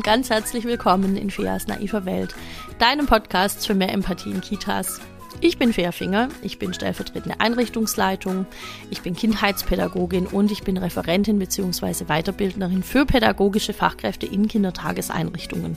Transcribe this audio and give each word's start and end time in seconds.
und 0.00 0.04
ganz 0.04 0.30
herzlich 0.30 0.64
willkommen 0.64 1.14
in 1.14 1.28
Feas 1.28 1.66
naiver 1.66 2.06
Welt, 2.06 2.34
deinem 2.78 3.04
Podcast 3.04 3.66
für 3.66 3.74
mehr 3.74 3.92
Empathie 3.92 4.30
in 4.30 4.40
Kitas. 4.40 4.98
Ich 5.42 5.58
bin 5.58 5.74
Fea 5.74 5.92
Finger, 5.92 6.30
ich 6.40 6.58
bin 6.58 6.72
stellvertretende 6.72 7.38
Einrichtungsleitung, 7.38 8.46
ich 8.88 9.02
bin 9.02 9.14
Kindheitspädagogin 9.14 10.26
und 10.26 10.50
ich 10.52 10.62
bin 10.62 10.78
Referentin 10.78 11.38
bzw. 11.38 12.06
Weiterbildnerin 12.06 12.82
für 12.82 13.04
pädagogische 13.04 13.74
Fachkräfte 13.74 14.24
in 14.24 14.48
Kindertageseinrichtungen. 14.48 15.76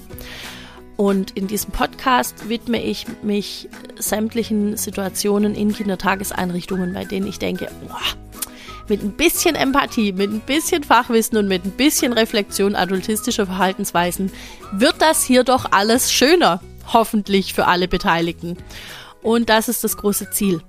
Und 0.95 1.31
in 1.31 1.47
diesem 1.47 1.71
Podcast 1.71 2.47
widme 2.47 2.81
ich 2.81 3.05
mich 3.23 3.67
sämtlichen 3.99 4.77
Situationen 4.77 5.53
in 5.53 5.73
Kindertageseinrichtungen, 5.73 6.93
bei 6.93 7.03
denen 7.03 7.27
ich 7.27 7.39
denke, 7.39 7.67
boah, 7.85 7.99
mit 8.89 9.01
ein 9.01 9.11
bisschen 9.11 9.55
Empathie, 9.55 10.11
mit 10.11 10.31
ein 10.31 10.41
bisschen 10.41 10.83
Fachwissen 10.83 11.37
und 11.37 11.47
mit 11.47 11.65
ein 11.65 11.71
bisschen 11.71 12.13
Reflexion 12.13 12.75
adultistischer 12.75 13.45
Verhaltensweisen 13.45 14.31
wird 14.71 14.95
das 14.99 15.23
hier 15.23 15.43
doch 15.43 15.71
alles 15.71 16.11
schöner. 16.11 16.61
Hoffentlich 16.91 17.53
für 17.53 17.67
alle 17.67 17.87
Beteiligten. 17.87 18.57
Und 19.21 19.49
das 19.49 19.69
ist 19.69 19.83
das 19.83 19.95
große 19.95 20.31
Ziel. 20.31 20.61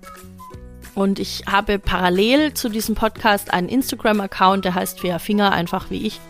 Und 0.95 1.19
ich 1.19 1.45
habe 1.51 1.81
parallel 1.81 2.55
zu 2.55 2.69
diesem 2.69 2.95
Podcast 2.95 3.53
einen 3.53 3.69
Instagram-Account, 3.69 4.65
der 4.65 4.75
heißt 4.75 5.01
Fea 5.01 5.19
Finger, 5.19 5.51
einfach 5.51 5.91
wie 5.91 6.07
ich. 6.07 6.21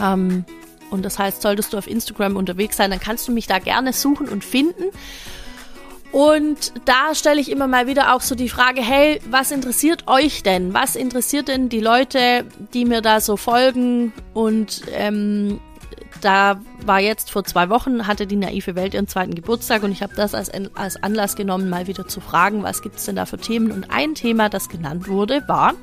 Ähm, 0.00 0.44
und 0.90 1.04
das 1.04 1.18
heißt, 1.18 1.40
solltest 1.40 1.72
du 1.72 1.78
auf 1.78 1.86
Instagram 1.86 2.36
unterwegs 2.36 2.76
sein, 2.76 2.90
dann 2.90 3.00
kannst 3.00 3.26
du 3.26 3.32
mich 3.32 3.46
da 3.46 3.58
gerne 3.58 3.92
suchen 3.92 4.28
und 4.28 4.44
finden. 4.44 4.84
Und 6.10 6.72
da 6.86 7.14
stelle 7.14 7.40
ich 7.40 7.50
immer 7.50 7.66
mal 7.66 7.86
wieder 7.86 8.14
auch 8.14 8.22
so 8.22 8.34
die 8.34 8.48
Frage, 8.48 8.80
hey, 8.80 9.20
was 9.30 9.50
interessiert 9.50 10.08
euch 10.08 10.42
denn? 10.42 10.72
Was 10.72 10.96
interessiert 10.96 11.48
denn 11.48 11.68
die 11.68 11.80
Leute, 11.80 12.46
die 12.72 12.86
mir 12.86 13.02
da 13.02 13.20
so 13.20 13.36
folgen? 13.36 14.12
Und 14.32 14.82
ähm, 14.92 15.60
da 16.22 16.60
war 16.84 17.00
jetzt 17.00 17.30
vor 17.30 17.44
zwei 17.44 17.68
Wochen, 17.68 18.06
hatte 18.06 18.26
die 18.26 18.36
naive 18.36 18.74
Welt 18.74 18.94
ihren 18.94 19.06
zweiten 19.06 19.34
Geburtstag 19.34 19.82
und 19.82 19.92
ich 19.92 20.02
habe 20.02 20.14
das 20.14 20.34
als, 20.34 20.50
als 20.74 21.02
Anlass 21.02 21.36
genommen, 21.36 21.68
mal 21.68 21.86
wieder 21.86 22.08
zu 22.08 22.20
fragen, 22.20 22.62
was 22.62 22.82
gibt 22.82 22.96
es 22.96 23.04
denn 23.04 23.16
da 23.16 23.26
für 23.26 23.38
Themen? 23.38 23.70
Und 23.70 23.90
ein 23.90 24.14
Thema, 24.14 24.48
das 24.48 24.68
genannt 24.68 25.08
wurde, 25.08 25.46
war 25.46 25.74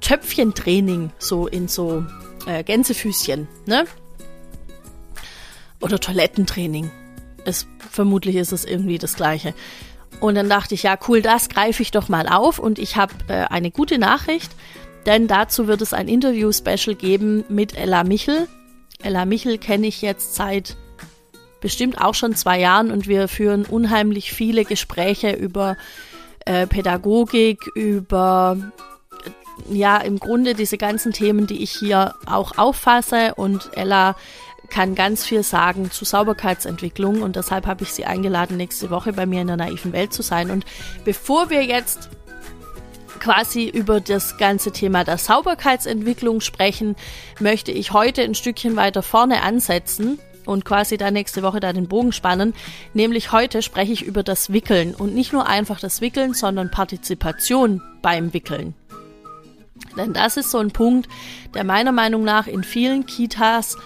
Töpfchentraining, 0.00 1.12
so 1.18 1.46
in 1.46 1.68
so 1.68 2.04
äh, 2.46 2.64
Gänsefüßchen, 2.64 3.46
ne? 3.66 3.84
Oder 5.80 5.98
Toilettentraining. 5.98 6.90
Es, 7.44 7.66
vermutlich 7.78 8.36
ist 8.36 8.52
es 8.52 8.64
irgendwie 8.64 8.98
das 8.98 9.14
Gleiche. 9.14 9.54
Und 10.20 10.34
dann 10.34 10.48
dachte 10.48 10.74
ich, 10.74 10.82
ja, 10.82 10.98
cool, 11.08 11.22
das 11.22 11.48
greife 11.48 11.82
ich 11.82 11.90
doch 11.90 12.08
mal 12.08 12.28
auf. 12.28 12.58
Und 12.58 12.78
ich 12.78 12.96
habe 12.96 13.14
äh, 13.28 13.44
eine 13.44 13.70
gute 13.70 13.98
Nachricht, 13.98 14.50
denn 15.06 15.28
dazu 15.28 15.66
wird 15.66 15.80
es 15.82 15.92
ein 15.92 16.08
Interview-Special 16.08 16.94
geben 16.94 17.44
mit 17.48 17.76
Ella 17.76 18.04
Michel. 18.04 18.48
Ella 19.02 19.24
Michel 19.24 19.58
kenne 19.58 19.86
ich 19.86 20.02
jetzt 20.02 20.34
seit 20.34 20.76
bestimmt 21.60 22.00
auch 22.00 22.14
schon 22.14 22.34
zwei 22.34 22.58
Jahren 22.58 22.90
und 22.90 23.06
wir 23.06 23.28
führen 23.28 23.64
unheimlich 23.64 24.32
viele 24.32 24.64
Gespräche 24.64 25.32
über 25.32 25.76
äh, 26.46 26.66
Pädagogik, 26.66 27.60
über 27.74 28.56
ja, 29.68 29.98
im 29.98 30.18
Grunde 30.18 30.54
diese 30.54 30.78
ganzen 30.78 31.12
Themen, 31.12 31.46
die 31.46 31.62
ich 31.62 31.70
hier 31.70 32.14
auch 32.26 32.56
auffasse 32.56 33.34
und 33.34 33.70
Ella 33.74 34.16
kann 34.70 34.94
ganz 34.94 35.26
viel 35.26 35.42
sagen 35.42 35.90
zu 35.90 36.04
Sauberkeitsentwicklung 36.04 37.22
und 37.22 37.36
deshalb 37.36 37.66
habe 37.66 37.82
ich 37.82 37.92
sie 37.92 38.06
eingeladen, 38.06 38.56
nächste 38.56 38.90
Woche 38.90 39.12
bei 39.12 39.26
mir 39.26 39.42
in 39.42 39.48
der 39.48 39.56
naiven 39.56 39.92
Welt 39.92 40.12
zu 40.12 40.22
sein. 40.22 40.50
Und 40.50 40.64
bevor 41.04 41.50
wir 41.50 41.64
jetzt 41.64 42.08
quasi 43.18 43.68
über 43.68 44.00
das 44.00 44.38
ganze 44.38 44.72
Thema 44.72 45.04
der 45.04 45.18
Sauberkeitsentwicklung 45.18 46.40
sprechen, 46.40 46.96
möchte 47.38 47.70
ich 47.70 47.92
heute 47.92 48.22
ein 48.22 48.34
Stückchen 48.34 48.76
weiter 48.76 49.02
vorne 49.02 49.42
ansetzen 49.42 50.18
und 50.46 50.64
quasi 50.64 50.96
da 50.96 51.10
nächste 51.10 51.42
Woche 51.42 51.60
da 51.60 51.72
den 51.72 51.88
Bogen 51.88 52.12
spannen. 52.12 52.54
Nämlich 52.94 53.30
heute 53.32 53.62
spreche 53.62 53.92
ich 53.92 54.02
über 54.02 54.22
das 54.22 54.52
Wickeln 54.52 54.94
und 54.94 55.14
nicht 55.14 55.32
nur 55.32 55.46
einfach 55.46 55.80
das 55.80 56.00
Wickeln, 56.00 56.32
sondern 56.34 56.70
Partizipation 56.70 57.82
beim 58.02 58.32
Wickeln. 58.32 58.74
Denn 59.96 60.12
das 60.12 60.36
ist 60.36 60.50
so 60.50 60.58
ein 60.58 60.70
Punkt, 60.70 61.08
der 61.54 61.64
meiner 61.64 61.92
Meinung 61.92 62.24
nach 62.24 62.46
in 62.46 62.64
vielen 62.64 63.06
Kitas 63.06 63.76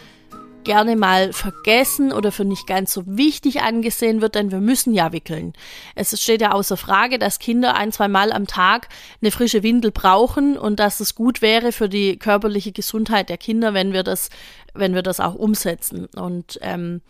gerne 0.65 0.97
mal 0.97 1.33
vergessen 1.33 2.13
oder 2.13 2.33
für 2.33 2.45
nicht 2.45 2.67
ganz 2.67 2.93
so 2.93 3.03
wichtig 3.07 3.63
angesehen 3.63 4.21
wird, 4.21 4.35
denn 4.35 4.51
wir 4.51 4.61
müssen 4.61 4.95
ja 4.95 5.13
wickeln. 5.13 5.53
Es 5.95 6.21
steht 6.21 6.41
ja 6.41 6.53
außer 6.53 6.77
Frage, 6.77 7.19
dass 7.19 7.39
Kinder 7.39 7.75
ein, 7.75 7.93
zwei 7.93 8.09
Mal 8.09 8.33
am 8.33 8.47
Tag 8.47 8.89
eine 9.23 9.31
frische 9.31 9.63
Windel 9.63 9.93
brauchen 9.93 10.59
und 10.59 10.81
dass 10.81 11.01
es 11.01 11.15
gut 11.15 11.43
wäre 11.43 11.73
für 11.73 11.89
die 11.89 12.19
körperliche 12.19 12.73
Gesundheit 12.73 13.29
der 13.29 13.39
Kinder, 13.39 13.75
wenn 13.75 13.93
wir 13.93 14.03
das, 14.03 14.31
wenn 14.75 14.95
wir 14.95 15.03
das 15.03 15.21
auch 15.21 15.35
umsetzen. 15.35 16.07
Und 16.17 16.59
ähm, 16.63 17.01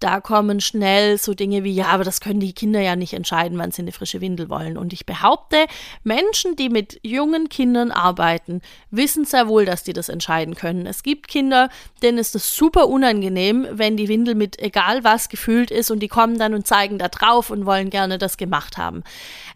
da 0.00 0.20
kommen 0.20 0.60
schnell 0.60 1.18
so 1.18 1.34
Dinge 1.34 1.64
wie, 1.64 1.72
ja, 1.72 1.86
aber 1.86 2.04
das 2.04 2.20
können 2.20 2.40
die 2.40 2.52
Kinder 2.52 2.80
ja 2.80 2.96
nicht 2.96 3.14
entscheiden, 3.14 3.58
wann 3.58 3.72
sie 3.72 3.82
eine 3.82 3.92
frische 3.92 4.20
Windel 4.20 4.48
wollen. 4.48 4.78
Und 4.78 4.92
ich 4.92 5.06
behaupte, 5.06 5.66
Menschen, 6.04 6.56
die 6.56 6.68
mit 6.68 7.00
jungen 7.02 7.48
Kindern 7.48 7.90
arbeiten, 7.90 8.60
wissen 8.90 9.24
sehr 9.24 9.48
wohl, 9.48 9.64
dass 9.64 9.82
die 9.82 9.92
das 9.92 10.08
entscheiden 10.08 10.54
können. 10.54 10.86
Es 10.86 11.02
gibt 11.02 11.28
Kinder, 11.28 11.68
denen 12.02 12.18
ist 12.18 12.34
es 12.34 12.54
super 12.54 12.88
unangenehm, 12.88 13.66
wenn 13.72 13.96
die 13.96 14.08
Windel 14.08 14.34
mit 14.34 14.58
egal 14.60 15.04
was 15.04 15.28
gefüllt 15.28 15.70
ist 15.70 15.90
und 15.90 16.00
die 16.00 16.08
kommen 16.08 16.38
dann 16.38 16.54
und 16.54 16.66
zeigen 16.66 16.98
da 16.98 17.08
drauf 17.08 17.50
und 17.50 17.66
wollen 17.66 17.90
gerne 17.90 18.18
das 18.18 18.36
gemacht 18.36 18.78
haben. 18.78 19.02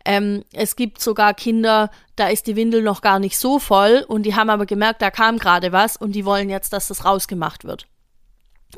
Ähm, 0.05 0.45
es 0.53 0.75
gibt 0.75 1.01
sogar 1.01 1.35
Kinder, 1.35 1.91
da 2.17 2.29
ist 2.29 2.47
die 2.47 2.57
Windel 2.57 2.83
noch 2.83 3.01
gar 3.01 3.19
nicht 3.19 3.39
so 3.39 3.59
voll 3.59 4.05
und 4.07 4.25
die 4.25 4.35
haben 4.35 4.51
aber 4.51 4.67
gemerkt, 4.67 5.03
da 5.03 5.11
kam 5.11 5.39
gerade 5.39 5.73
was 5.73 5.97
und 5.97 6.13
die 6.13 6.25
wollen 6.25 6.51
jetzt, 6.51 6.73
dass 6.73 6.89
das 6.89 7.05
rausgemacht 7.05 7.65
wird. 7.65 7.87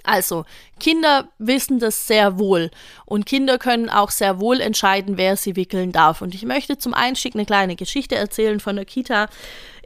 Also, 0.02 0.44
Kinder 0.80 1.28
wissen 1.38 1.78
das 1.78 2.06
sehr 2.06 2.38
wohl 2.38 2.70
und 3.06 3.26
Kinder 3.26 3.58
können 3.58 3.88
auch 3.88 4.10
sehr 4.10 4.40
wohl 4.40 4.60
entscheiden, 4.60 5.16
wer 5.16 5.36
sie 5.36 5.56
wickeln 5.56 5.92
darf. 5.92 6.20
Und 6.20 6.34
ich 6.34 6.44
möchte 6.44 6.78
zum 6.78 6.94
Einstieg 6.94 7.34
eine 7.34 7.46
kleine 7.46 7.76
Geschichte 7.76 8.16
erzählen 8.16 8.60
von 8.60 8.76
der 8.76 8.84
Kita, 8.84 9.28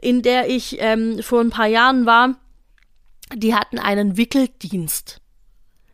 in 0.01 0.21
der 0.21 0.49
ich 0.49 0.77
ähm, 0.79 1.21
vor 1.21 1.41
ein 1.41 1.51
paar 1.51 1.67
Jahren 1.67 2.05
war. 2.05 2.35
Die 3.33 3.53
hatten 3.53 3.77
einen 3.77 4.17
Wickeldienst. 4.17 5.21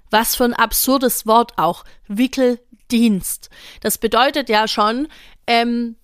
Was 0.09 0.35
für 0.35 0.45
ein 0.45 0.53
absurdes 0.53 1.25
Wort 1.25 1.57
auch. 1.57 1.83
Wickeldienst. 2.07 3.49
Das 3.81 3.97
bedeutet 3.97 4.47
ja 4.49 4.67
schon, 4.67 5.07
ähm, 5.47 5.97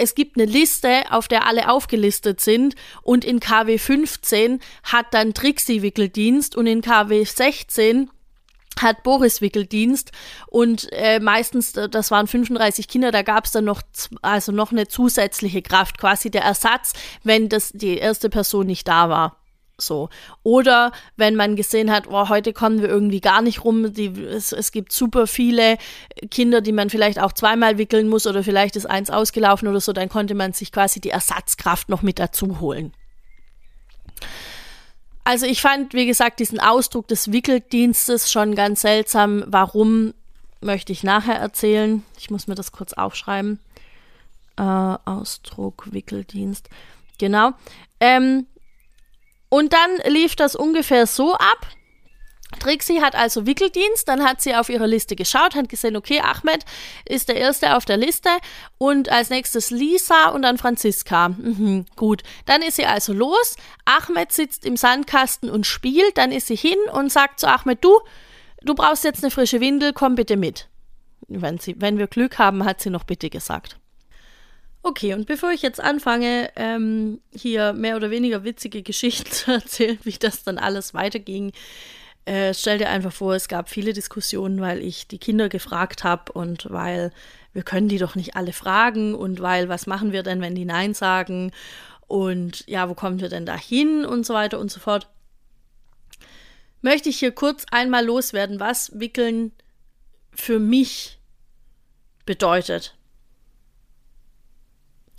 es 0.00 0.14
gibt 0.14 0.38
eine 0.38 0.50
Liste, 0.50 1.02
auf 1.10 1.28
der 1.28 1.46
alle 1.46 1.68
aufgelistet 1.68 2.40
sind 2.40 2.74
und 3.02 3.24
in 3.24 3.38
KW 3.38 3.78
15 3.78 4.60
hat 4.82 5.06
dann 5.12 5.34
Trixie 5.34 5.82
Wickeldienst 5.82 6.56
und 6.56 6.66
in 6.66 6.80
KW 6.80 7.24
16 7.24 8.10
hat 8.80 9.02
Boris 9.02 9.40
Wickeldienst 9.40 10.12
und 10.46 10.88
äh, 10.92 11.20
meistens, 11.20 11.72
das 11.72 12.10
waren 12.10 12.26
35 12.26 12.88
Kinder, 12.88 13.10
da 13.10 13.22
gab 13.22 13.44
es 13.44 13.50
dann 13.50 13.64
noch, 13.64 13.82
also 14.22 14.52
noch 14.52 14.72
eine 14.72 14.88
zusätzliche 14.88 15.60
Kraft, 15.60 15.98
quasi 15.98 16.30
der 16.30 16.42
Ersatz, 16.42 16.94
wenn 17.22 17.48
das 17.48 17.72
die 17.72 17.98
erste 17.98 18.30
Person 18.30 18.66
nicht 18.66 18.88
da 18.88 19.08
war. 19.08 19.39
So. 19.80 20.08
Oder 20.42 20.92
wenn 21.16 21.36
man 21.36 21.56
gesehen 21.56 21.90
hat, 21.90 22.06
oh, 22.08 22.28
heute 22.28 22.52
kommen 22.52 22.80
wir 22.80 22.88
irgendwie 22.88 23.20
gar 23.20 23.42
nicht 23.42 23.64
rum, 23.64 23.92
die, 23.92 24.06
es, 24.06 24.52
es 24.52 24.72
gibt 24.72 24.92
super 24.92 25.26
viele 25.26 25.78
Kinder, 26.30 26.60
die 26.60 26.72
man 26.72 26.90
vielleicht 26.90 27.20
auch 27.20 27.32
zweimal 27.32 27.78
wickeln 27.78 28.08
muss 28.08 28.26
oder 28.26 28.42
vielleicht 28.42 28.76
ist 28.76 28.86
eins 28.86 29.10
ausgelaufen 29.10 29.68
oder 29.68 29.80
so, 29.80 29.92
dann 29.92 30.08
konnte 30.08 30.34
man 30.34 30.52
sich 30.52 30.72
quasi 30.72 31.00
die 31.00 31.10
Ersatzkraft 31.10 31.88
noch 31.88 32.02
mit 32.02 32.18
dazu 32.18 32.60
holen. 32.60 32.92
Also 35.24 35.46
ich 35.46 35.60
fand, 35.60 35.94
wie 35.94 36.06
gesagt, 36.06 36.40
diesen 36.40 36.60
Ausdruck 36.60 37.08
des 37.08 37.30
Wickeldienstes 37.30 38.30
schon 38.30 38.54
ganz 38.54 38.80
seltsam. 38.80 39.44
Warum, 39.46 40.14
möchte 40.60 40.92
ich 40.92 41.02
nachher 41.02 41.36
erzählen. 41.36 42.02
Ich 42.18 42.30
muss 42.30 42.46
mir 42.46 42.54
das 42.54 42.72
kurz 42.72 42.92
aufschreiben. 42.92 43.58
Äh, 44.56 44.62
Ausdruck 44.62 45.92
Wickeldienst. 45.92 46.68
Genau. 47.18 47.52
Ähm, 47.98 48.46
und 49.50 49.74
dann 49.74 50.12
lief 50.12 50.36
das 50.36 50.56
ungefähr 50.56 51.06
so 51.06 51.34
ab. 51.34 51.66
Trixie 52.58 53.00
hat 53.00 53.14
also 53.14 53.46
Wickeldienst, 53.46 54.08
dann 54.08 54.24
hat 54.24 54.40
sie 54.40 54.54
auf 54.54 54.68
ihre 54.68 54.86
Liste 54.86 55.14
geschaut, 55.14 55.54
hat 55.54 55.68
gesehen, 55.68 55.96
okay, 55.96 56.20
Ahmed 56.20 56.64
ist 57.04 57.28
der 57.28 57.36
Erste 57.36 57.76
auf 57.76 57.84
der 57.84 57.96
Liste 57.96 58.30
und 58.76 59.08
als 59.08 59.30
nächstes 59.30 59.70
Lisa 59.70 60.30
und 60.30 60.42
dann 60.42 60.58
Franziska. 60.58 61.28
Mhm, 61.28 61.86
gut, 61.94 62.22
dann 62.46 62.62
ist 62.62 62.76
sie 62.76 62.86
also 62.86 63.12
los. 63.12 63.56
Ahmed 63.84 64.32
sitzt 64.32 64.64
im 64.66 64.76
Sandkasten 64.76 65.48
und 65.48 65.66
spielt, 65.66 66.18
dann 66.18 66.32
ist 66.32 66.48
sie 66.48 66.56
hin 66.56 66.78
und 66.92 67.12
sagt 67.12 67.38
zu 67.38 67.46
Ahmed, 67.46 67.84
du, 67.84 68.00
du 68.62 68.74
brauchst 68.74 69.04
jetzt 69.04 69.22
eine 69.22 69.30
frische 69.30 69.60
Windel, 69.60 69.92
komm 69.92 70.16
bitte 70.16 70.36
mit. 70.36 70.68
Wenn, 71.28 71.58
sie, 71.58 71.80
wenn 71.80 71.98
wir 71.98 72.08
Glück 72.08 72.38
haben, 72.38 72.64
hat 72.64 72.80
sie 72.80 72.90
noch 72.90 73.04
bitte 73.04 73.30
gesagt. 73.30 73.78
Okay, 74.82 75.12
und 75.12 75.26
bevor 75.26 75.50
ich 75.50 75.60
jetzt 75.60 75.80
anfange, 75.80 76.50
ähm, 76.56 77.20
hier 77.32 77.74
mehr 77.74 77.96
oder 77.96 78.10
weniger 78.10 78.44
witzige 78.44 78.82
Geschichten 78.82 79.30
zu 79.30 79.52
erzählen, 79.52 79.98
wie 80.04 80.12
das 80.12 80.42
dann 80.42 80.58
alles 80.58 80.94
weiterging, 80.94 81.52
äh, 82.24 82.54
stell 82.54 82.78
dir 82.78 82.88
einfach 82.88 83.12
vor, 83.12 83.34
es 83.34 83.48
gab 83.48 83.68
viele 83.68 83.92
Diskussionen, 83.92 84.60
weil 84.60 84.80
ich 84.82 85.06
die 85.06 85.18
Kinder 85.18 85.48
gefragt 85.48 86.04
habe 86.04 86.32
und 86.32 86.70
weil 86.70 87.12
wir 87.52 87.62
können 87.62 87.88
die 87.88 87.98
doch 87.98 88.14
nicht 88.14 88.36
alle 88.36 88.52
fragen 88.52 89.14
und 89.14 89.40
weil 89.40 89.68
was 89.68 89.86
machen 89.86 90.12
wir 90.12 90.22
denn, 90.22 90.40
wenn 90.40 90.54
die 90.54 90.64
Nein 90.64 90.94
sagen 90.94 91.52
und 92.06 92.66
ja, 92.66 92.88
wo 92.88 92.94
kommen 92.94 93.20
wir 93.20 93.28
denn 93.28 93.46
da 93.46 93.56
hin 93.56 94.04
und 94.04 94.24
so 94.24 94.34
weiter 94.34 94.58
und 94.58 94.70
so 94.70 94.80
fort. 94.80 95.08
möchte 96.82 97.08
ich 97.08 97.18
hier 97.18 97.32
kurz 97.32 97.66
einmal 97.70 98.04
loswerden, 98.04 98.60
was 98.60 98.98
Wickeln 98.98 99.52
für 100.32 100.58
mich 100.58 101.18
bedeutet. 102.24 102.96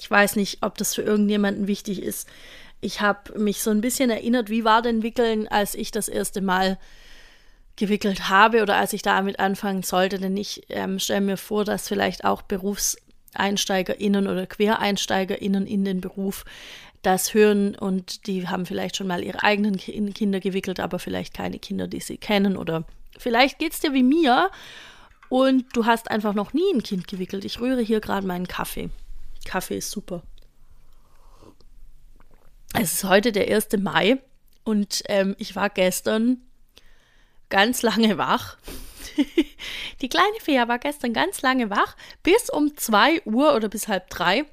Ich 0.01 0.09
weiß 0.09 0.35
nicht, 0.35 0.63
ob 0.63 0.79
das 0.79 0.95
für 0.95 1.03
irgendjemanden 1.03 1.67
wichtig 1.67 2.01
ist. 2.01 2.27
Ich 2.81 3.01
habe 3.01 3.37
mich 3.37 3.61
so 3.61 3.69
ein 3.69 3.81
bisschen 3.81 4.09
erinnert, 4.09 4.49
wie 4.49 4.63
war 4.63 4.81
denn 4.81 5.03
Wickeln, 5.03 5.47
als 5.47 5.75
ich 5.75 5.91
das 5.91 6.07
erste 6.07 6.41
Mal 6.41 6.79
gewickelt 7.75 8.27
habe 8.27 8.63
oder 8.63 8.77
als 8.77 8.93
ich 8.93 9.03
damit 9.03 9.39
anfangen 9.39 9.83
sollte. 9.83 10.17
Denn 10.17 10.35
ich 10.37 10.63
ähm, 10.69 10.97
stelle 10.97 11.21
mir 11.21 11.37
vor, 11.37 11.65
dass 11.65 11.87
vielleicht 11.87 12.25
auch 12.25 12.41
BerufseinsteigerInnen 12.41 14.27
oder 14.27 14.47
QuereinsteigerInnen 14.47 15.67
in 15.67 15.85
den 15.85 16.01
Beruf 16.01 16.45
das 17.03 17.35
hören 17.35 17.75
und 17.75 18.25
die 18.25 18.47
haben 18.47 18.65
vielleicht 18.65 18.95
schon 18.95 19.07
mal 19.07 19.23
ihre 19.23 19.43
eigenen 19.43 19.77
Kinder 19.77 20.39
gewickelt, 20.39 20.79
aber 20.79 20.97
vielleicht 20.97 21.35
keine 21.35 21.59
Kinder, 21.59 21.87
die 21.87 21.99
sie 21.99 22.17
kennen 22.17 22.57
oder 22.57 22.85
vielleicht 23.19 23.59
geht 23.59 23.73
es 23.73 23.79
dir 23.79 23.93
wie 23.93 24.03
mir 24.03 24.49
und 25.29 25.65
du 25.73 25.85
hast 25.85 26.09
einfach 26.09 26.33
noch 26.33 26.53
nie 26.53 26.73
ein 26.73 26.83
Kind 26.83 27.07
gewickelt. 27.07 27.45
Ich 27.45 27.59
rühre 27.59 27.81
hier 27.81 28.01
gerade 28.01 28.25
meinen 28.25 28.47
Kaffee. 28.47 28.89
Kaffee 29.45 29.77
ist 29.77 29.91
super. 29.91 30.23
Es 32.73 32.93
ist 32.93 33.03
heute 33.03 33.31
der 33.31 33.53
1. 33.53 33.69
Mai 33.79 34.19
und 34.63 35.03
ähm, 35.07 35.35
ich 35.37 35.55
war 35.55 35.69
gestern 35.69 36.41
ganz 37.49 37.81
lange 37.81 38.17
wach. 38.17 38.57
Die 40.01 40.09
kleine 40.09 40.39
Fea 40.39 40.67
war 40.67 40.79
gestern 40.79 41.13
ganz 41.13 41.41
lange 41.41 41.69
wach, 41.69 41.95
bis 42.23 42.49
um 42.49 42.75
2 42.75 43.23
Uhr 43.25 43.55
oder 43.55 43.67
bis 43.67 43.87
halb 43.87 44.09
drei. 44.09 44.45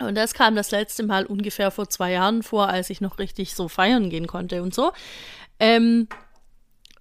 Und 0.00 0.14
das 0.14 0.34
kam 0.34 0.54
das 0.54 0.70
letzte 0.70 1.02
Mal 1.02 1.26
ungefähr 1.26 1.70
vor 1.70 1.88
zwei 1.88 2.12
Jahren 2.12 2.42
vor, 2.42 2.68
als 2.68 2.88
ich 2.90 3.00
noch 3.00 3.18
richtig 3.18 3.54
so 3.54 3.68
feiern 3.68 4.10
gehen 4.10 4.28
konnte 4.28 4.62
und 4.62 4.72
so. 4.72 4.92
Ähm, 5.58 6.08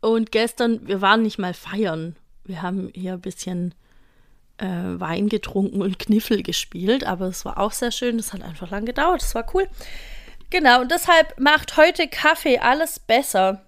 und 0.02 0.32
gestern, 0.32 0.88
wir 0.88 1.02
waren 1.02 1.22
nicht 1.22 1.38
mal 1.38 1.54
feiern. 1.54 2.16
Wir 2.44 2.62
haben 2.62 2.90
hier 2.94 3.14
ein 3.14 3.22
bisschen 3.22 3.76
äh, 4.58 5.00
Wein 5.00 5.30
getrunken 5.30 5.82
und 5.82 6.00
Kniffel 6.00 6.44
gespielt, 6.44 7.06
aber 7.06 7.28
es 7.28 7.46
war 7.46 7.58
auch 7.58 7.72
sehr 7.72 7.92
schön. 7.92 8.18
Das 8.18 8.34
hat 8.34 8.42
einfach 8.42 8.70
lang 8.72 8.86
gedauert. 8.86 9.22
Das 9.22 9.36
war 9.36 9.46
cool. 9.54 9.68
Genau, 10.50 10.82
und 10.82 10.92
deshalb 10.92 11.40
macht 11.40 11.78
heute 11.78 12.08
Kaffee 12.08 12.60
alles 12.60 13.00
besser. 13.00 13.62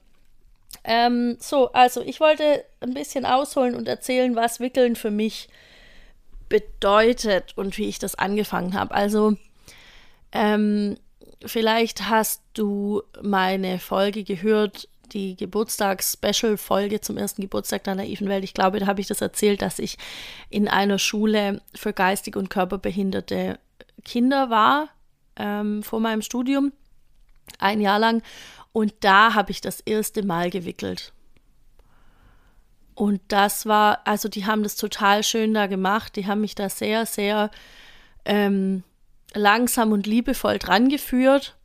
Ähm, 0.83 1.37
so, 1.39 1.71
also 1.73 2.01
ich 2.01 2.19
wollte 2.19 2.63
ein 2.79 2.93
bisschen 2.93 3.25
ausholen 3.25 3.75
und 3.75 3.87
erzählen, 3.87 4.35
was 4.35 4.59
Wickeln 4.59 4.95
für 4.95 5.11
mich 5.11 5.49
bedeutet 6.47 7.53
und 7.55 7.77
wie 7.77 7.87
ich 7.87 7.99
das 7.99 8.15
angefangen 8.15 8.73
habe. 8.73 8.93
Also, 8.93 9.35
ähm, 10.31 10.97
vielleicht 11.45 12.09
hast 12.09 12.41
du 12.53 13.03
meine 13.21 13.79
Folge 13.79 14.23
gehört, 14.23 14.88
die 15.09 15.35
Geburtstags-Special-Folge 15.35 17.01
zum 17.01 17.17
ersten 17.17 17.41
Geburtstag 17.41 17.83
der 17.83 17.95
naiven 17.95 18.29
Welt. 18.29 18.43
Ich 18.43 18.53
glaube, 18.53 18.79
da 18.79 18.87
habe 18.87 19.01
ich 19.01 19.07
das 19.07 19.21
erzählt, 19.21 19.61
dass 19.61 19.79
ich 19.79 19.97
in 20.49 20.67
einer 20.67 20.99
Schule 20.99 21.61
für 21.75 21.93
geistig 21.93 22.35
und 22.35 22.49
körperbehinderte 22.49 23.59
Kinder 24.03 24.49
war 24.49 24.89
ähm, 25.35 25.81
vor 25.83 25.99
meinem 25.99 26.21
Studium, 26.21 26.71
ein 27.57 27.81
Jahr 27.81 27.99
lang. 27.99 28.21
Und 28.71 28.93
da 28.99 29.33
habe 29.33 29.51
ich 29.51 29.61
das 29.61 29.79
erste 29.79 30.23
Mal 30.23 30.49
gewickelt. 30.49 31.13
Und 32.93 33.21
das 33.29 33.65
war, 33.65 34.01
also 34.05 34.27
die 34.27 34.45
haben 34.45 34.61
das 34.61 34.75
total 34.75 35.23
schön 35.23 35.53
da 35.53 35.67
gemacht. 35.67 36.15
Die 36.15 36.27
haben 36.27 36.41
mich 36.41 36.53
da 36.53 36.69
sehr, 36.69 37.05
sehr 37.05 37.49
ähm, 38.25 38.83
langsam 39.33 39.91
und 39.93 40.05
liebevoll 40.05 40.59
dran 40.59 40.89
geführt. 40.89 41.55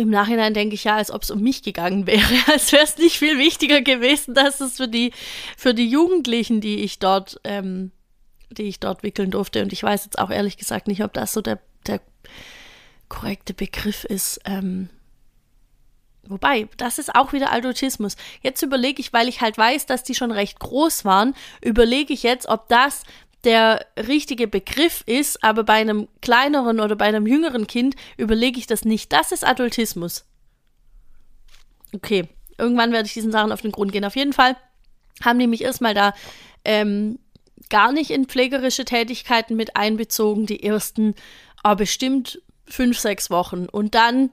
Im 0.00 0.08
Nachhinein 0.08 0.54
denke 0.54 0.74
ich 0.74 0.84
ja, 0.84 0.96
als 0.96 1.10
ob 1.10 1.24
es 1.24 1.30
um 1.30 1.42
mich 1.42 1.62
gegangen 1.62 2.06
wäre, 2.06 2.34
als 2.50 2.72
wäre 2.72 2.84
es 2.84 2.96
nicht 2.96 3.18
viel 3.18 3.36
wichtiger 3.36 3.82
gewesen, 3.82 4.32
dass 4.32 4.62
es 4.62 4.78
für 4.78 4.88
die, 4.88 5.12
für 5.58 5.74
die 5.74 5.90
Jugendlichen, 5.90 6.62
die 6.62 6.76
ich 6.76 7.00
dort, 7.00 7.38
ähm, 7.44 7.92
die 8.50 8.62
ich 8.62 8.80
dort 8.80 9.02
wickeln 9.02 9.30
durfte. 9.30 9.60
Und 9.60 9.74
ich 9.74 9.82
weiß 9.82 10.06
jetzt 10.06 10.18
auch 10.18 10.30
ehrlich 10.30 10.56
gesagt 10.56 10.88
nicht, 10.88 11.04
ob 11.04 11.12
das 11.12 11.34
so 11.34 11.42
der, 11.42 11.60
der 11.86 12.00
korrekte 13.10 13.52
Begriff 13.52 14.04
ist. 14.04 14.40
Ähm, 14.46 14.88
Wobei, 16.22 16.68
das 16.78 16.98
ist 16.98 17.14
auch 17.14 17.34
wieder 17.34 17.52
Adultismus. 17.52 18.16
Jetzt 18.40 18.62
überlege 18.62 19.00
ich, 19.00 19.12
weil 19.12 19.28
ich 19.28 19.40
halt 19.42 19.58
weiß, 19.58 19.84
dass 19.86 20.02
die 20.02 20.14
schon 20.14 20.30
recht 20.30 20.60
groß 20.60 21.04
waren, 21.04 21.34
überlege 21.60 22.14
ich 22.14 22.22
jetzt, 22.22 22.48
ob 22.48 22.68
das 22.68 23.02
der 23.44 23.86
richtige 23.96 24.46
Begriff 24.46 25.02
ist, 25.06 25.42
aber 25.42 25.64
bei 25.64 25.74
einem 25.74 26.08
kleineren 26.20 26.80
oder 26.80 26.96
bei 26.96 27.06
einem 27.06 27.26
jüngeren 27.26 27.66
Kind 27.66 27.96
überlege 28.16 28.58
ich 28.58 28.66
das 28.66 28.84
nicht. 28.84 29.12
Das 29.12 29.32
ist 29.32 29.46
Adultismus. 29.46 30.26
Okay, 31.94 32.28
irgendwann 32.58 32.92
werde 32.92 33.06
ich 33.06 33.14
diesen 33.14 33.32
Sachen 33.32 33.52
auf 33.52 33.62
den 33.62 33.72
Grund 33.72 33.92
gehen. 33.92 34.04
Auf 34.04 34.16
jeden 34.16 34.32
Fall 34.32 34.56
haben 35.22 35.38
die 35.38 35.46
mich 35.46 35.62
erstmal 35.62 35.94
da 35.94 36.12
ähm, 36.64 37.18
gar 37.68 37.92
nicht 37.92 38.10
in 38.10 38.26
pflegerische 38.26 38.84
Tätigkeiten 38.84 39.56
mit 39.56 39.76
einbezogen, 39.76 40.46
die 40.46 40.62
ersten, 40.62 41.14
aber 41.62 41.76
bestimmt 41.76 42.42
fünf, 42.66 42.98
sechs 42.98 43.30
Wochen. 43.30 43.66
Und 43.66 43.94
dann 43.94 44.30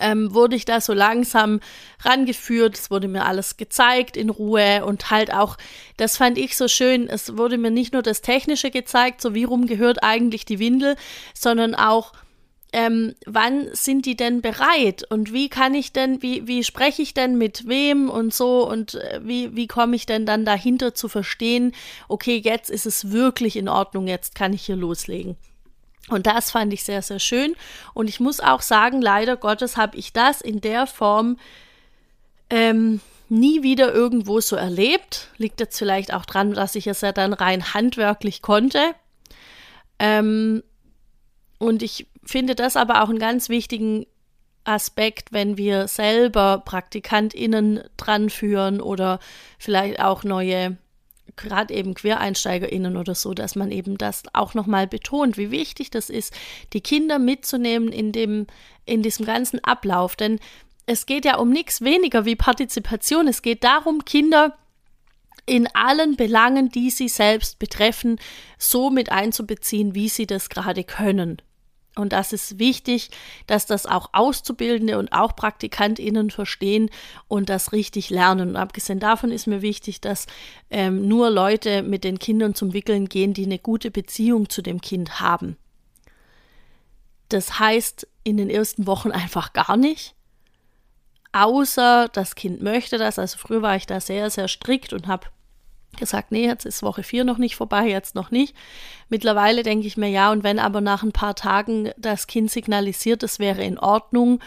ähm, 0.00 0.34
wurde 0.34 0.56
ich 0.56 0.64
da 0.64 0.80
so 0.80 0.92
langsam 0.92 1.60
rangeführt. 2.02 2.78
Es 2.78 2.90
wurde 2.90 3.08
mir 3.08 3.24
alles 3.24 3.56
gezeigt 3.56 4.16
in 4.16 4.30
Ruhe 4.30 4.84
und 4.84 5.10
halt 5.10 5.32
auch, 5.32 5.56
das 5.96 6.16
fand 6.16 6.38
ich 6.38 6.56
so 6.56 6.68
schön, 6.68 7.08
es 7.08 7.36
wurde 7.36 7.58
mir 7.58 7.70
nicht 7.70 7.92
nur 7.92 8.02
das 8.02 8.20
Technische 8.20 8.70
gezeigt, 8.70 9.20
so 9.20 9.34
wie 9.34 9.44
rum 9.44 9.66
gehört 9.66 10.02
eigentlich 10.02 10.44
die 10.44 10.58
Windel, 10.58 10.96
sondern 11.34 11.74
auch, 11.74 12.12
ähm, 12.74 13.14
wann 13.24 13.68
sind 13.72 14.04
die 14.04 14.16
denn 14.16 14.42
bereit 14.42 15.04
und 15.08 15.32
wie 15.32 15.48
kann 15.48 15.74
ich 15.74 15.92
denn, 15.92 16.20
wie, 16.22 16.48
wie 16.48 16.64
spreche 16.64 17.02
ich 17.02 17.14
denn 17.14 17.38
mit 17.38 17.68
wem 17.68 18.10
und 18.10 18.34
so 18.34 18.68
und 18.68 18.94
äh, 18.94 19.20
wie, 19.22 19.54
wie 19.54 19.68
komme 19.68 19.94
ich 19.94 20.06
denn 20.06 20.26
dann 20.26 20.44
dahinter 20.44 20.92
zu 20.92 21.08
verstehen, 21.08 21.72
okay, 22.08 22.36
jetzt 22.36 22.70
ist 22.70 22.84
es 22.84 23.12
wirklich 23.12 23.56
in 23.56 23.68
Ordnung, 23.68 24.08
jetzt 24.08 24.34
kann 24.34 24.52
ich 24.52 24.66
hier 24.66 24.74
loslegen. 24.74 25.36
Und 26.08 26.26
das 26.26 26.50
fand 26.50 26.72
ich 26.72 26.84
sehr, 26.84 27.02
sehr 27.02 27.18
schön. 27.18 27.54
Und 27.94 28.08
ich 28.08 28.20
muss 28.20 28.40
auch 28.40 28.60
sagen, 28.60 29.00
leider 29.00 29.36
Gottes 29.36 29.76
habe 29.76 29.96
ich 29.96 30.12
das 30.12 30.40
in 30.40 30.60
der 30.60 30.86
Form 30.86 31.38
ähm, 32.50 33.00
nie 33.28 33.62
wieder 33.62 33.92
irgendwo 33.92 34.40
so 34.40 34.56
erlebt. 34.56 35.28
Liegt 35.38 35.60
jetzt 35.60 35.78
vielleicht 35.78 36.12
auch 36.12 36.26
dran, 36.26 36.52
dass 36.52 36.74
ich 36.74 36.86
es 36.86 37.00
ja 37.00 37.12
dann 37.12 37.32
rein 37.32 37.72
handwerklich 37.72 38.42
konnte. 38.42 38.94
Ähm, 39.98 40.62
und 41.58 41.82
ich 41.82 42.06
finde 42.24 42.54
das 42.54 42.76
aber 42.76 43.02
auch 43.02 43.08
einen 43.08 43.18
ganz 43.18 43.48
wichtigen 43.48 44.06
Aspekt, 44.64 45.32
wenn 45.32 45.56
wir 45.56 45.88
selber 45.88 46.62
PraktikantInnen 46.64 47.84
dran 47.96 48.30
führen 48.30 48.80
oder 48.80 49.20
vielleicht 49.58 50.00
auch 50.00 50.24
neue 50.24 50.76
gerade 51.36 51.74
eben 51.74 51.94
QuereinsteigerInnen 51.94 52.96
oder 52.96 53.14
so, 53.14 53.34
dass 53.34 53.56
man 53.56 53.70
eben 53.70 53.98
das 53.98 54.22
auch 54.32 54.54
nochmal 54.54 54.86
betont, 54.86 55.36
wie 55.36 55.50
wichtig 55.50 55.90
das 55.90 56.10
ist, 56.10 56.32
die 56.72 56.80
Kinder 56.80 57.18
mitzunehmen 57.18 57.92
in 57.92 58.12
dem, 58.12 58.46
in 58.84 59.02
diesem 59.02 59.26
ganzen 59.26 59.62
Ablauf. 59.62 60.16
Denn 60.16 60.38
es 60.86 61.06
geht 61.06 61.24
ja 61.24 61.36
um 61.36 61.50
nichts 61.50 61.80
weniger 61.80 62.24
wie 62.24 62.36
Partizipation. 62.36 63.28
Es 63.28 63.42
geht 63.42 63.64
darum, 63.64 64.04
Kinder 64.04 64.56
in 65.46 65.68
allen 65.74 66.16
Belangen, 66.16 66.70
die 66.70 66.90
sie 66.90 67.08
selbst 67.08 67.58
betreffen, 67.58 68.18
so 68.58 68.90
mit 68.90 69.12
einzubeziehen, 69.12 69.94
wie 69.94 70.08
sie 70.08 70.26
das 70.26 70.48
gerade 70.48 70.84
können. 70.84 71.42
Und 71.96 72.12
das 72.12 72.32
ist 72.32 72.58
wichtig, 72.58 73.10
dass 73.46 73.66
das 73.66 73.86
auch 73.86 74.10
Auszubildende 74.12 74.98
und 74.98 75.12
auch 75.12 75.36
PraktikantInnen 75.36 76.30
verstehen 76.30 76.90
und 77.28 77.48
das 77.48 77.72
richtig 77.72 78.10
lernen. 78.10 78.50
Und 78.50 78.56
abgesehen 78.56 78.98
davon 78.98 79.30
ist 79.30 79.46
mir 79.46 79.62
wichtig, 79.62 80.00
dass 80.00 80.26
ähm, 80.70 81.06
nur 81.06 81.30
Leute 81.30 81.82
mit 81.82 82.02
den 82.02 82.18
Kindern 82.18 82.54
zum 82.54 82.72
Wickeln 82.72 83.08
gehen, 83.08 83.32
die 83.32 83.44
eine 83.44 83.58
gute 83.58 83.90
Beziehung 83.90 84.48
zu 84.48 84.60
dem 84.60 84.80
Kind 84.80 85.20
haben. 85.20 85.56
Das 87.28 87.58
heißt 87.58 88.08
in 88.24 88.36
den 88.36 88.50
ersten 88.50 88.86
Wochen 88.86 89.12
einfach 89.12 89.52
gar 89.52 89.76
nicht. 89.76 90.14
Außer 91.32 92.08
das 92.12 92.34
Kind 92.34 92.62
möchte 92.62 92.98
das. 92.98 93.18
Also 93.18 93.38
früher 93.38 93.62
war 93.62 93.76
ich 93.76 93.86
da 93.86 94.00
sehr, 94.00 94.30
sehr 94.30 94.48
strikt 94.48 94.92
und 94.92 95.06
habe 95.06 95.26
gesagt, 95.96 96.32
nee, 96.32 96.46
jetzt 96.46 96.66
ist 96.66 96.82
Woche 96.82 97.02
4 97.02 97.24
noch 97.24 97.38
nicht 97.38 97.56
vorbei, 97.56 97.88
jetzt 97.88 98.14
noch 98.14 98.30
nicht. 98.30 98.54
Mittlerweile 99.08 99.62
denke 99.62 99.86
ich 99.86 99.96
mir, 99.96 100.08
ja, 100.08 100.32
und 100.32 100.44
wenn 100.44 100.58
aber 100.58 100.80
nach 100.80 101.02
ein 101.02 101.12
paar 101.12 101.34
Tagen 101.34 101.90
das 101.96 102.26
Kind 102.26 102.50
signalisiert, 102.50 103.22
es 103.22 103.38
wäre 103.38 103.62
in 103.64 103.78
Ordnung, 103.78 104.40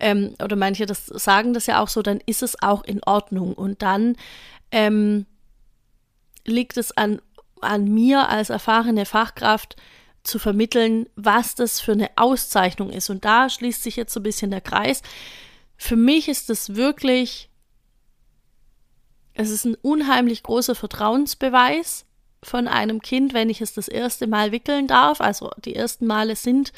ähm, 0.00 0.34
oder 0.42 0.56
manche 0.56 0.86
das 0.86 1.06
sagen 1.06 1.52
das 1.54 1.66
ja 1.66 1.80
auch 1.80 1.88
so, 1.88 2.02
dann 2.02 2.20
ist 2.26 2.42
es 2.42 2.60
auch 2.62 2.82
in 2.84 3.02
Ordnung. 3.04 3.52
Und 3.52 3.82
dann 3.82 4.16
ähm, 4.72 5.26
liegt 6.44 6.76
es 6.76 6.96
an, 6.96 7.20
an 7.60 7.84
mir 7.84 8.28
als 8.28 8.50
erfahrene 8.50 9.04
Fachkraft 9.04 9.76
zu 10.22 10.38
vermitteln, 10.38 11.06
was 11.16 11.54
das 11.54 11.80
für 11.80 11.92
eine 11.92 12.10
Auszeichnung 12.16 12.90
ist. 12.90 13.10
Und 13.10 13.24
da 13.24 13.48
schließt 13.48 13.82
sich 13.82 13.96
jetzt 13.96 14.12
so 14.12 14.20
ein 14.20 14.24
bisschen 14.24 14.50
der 14.50 14.60
Kreis. 14.60 15.02
Für 15.76 15.96
mich 15.96 16.28
ist 16.28 16.50
es 16.50 16.74
wirklich 16.74 17.49
es 19.34 19.50
ist 19.50 19.64
ein 19.64 19.76
unheimlich 19.82 20.42
großer 20.42 20.74
Vertrauensbeweis 20.74 22.04
von 22.42 22.68
einem 22.68 23.02
Kind, 23.02 23.34
wenn 23.34 23.50
ich 23.50 23.60
es 23.60 23.74
das 23.74 23.88
erste 23.88 24.26
Mal 24.26 24.52
wickeln 24.52 24.86
darf. 24.86 25.20
Also 25.20 25.50
die 25.64 25.74
ersten 25.74 26.06
Male 26.06 26.36
sind 26.36 26.72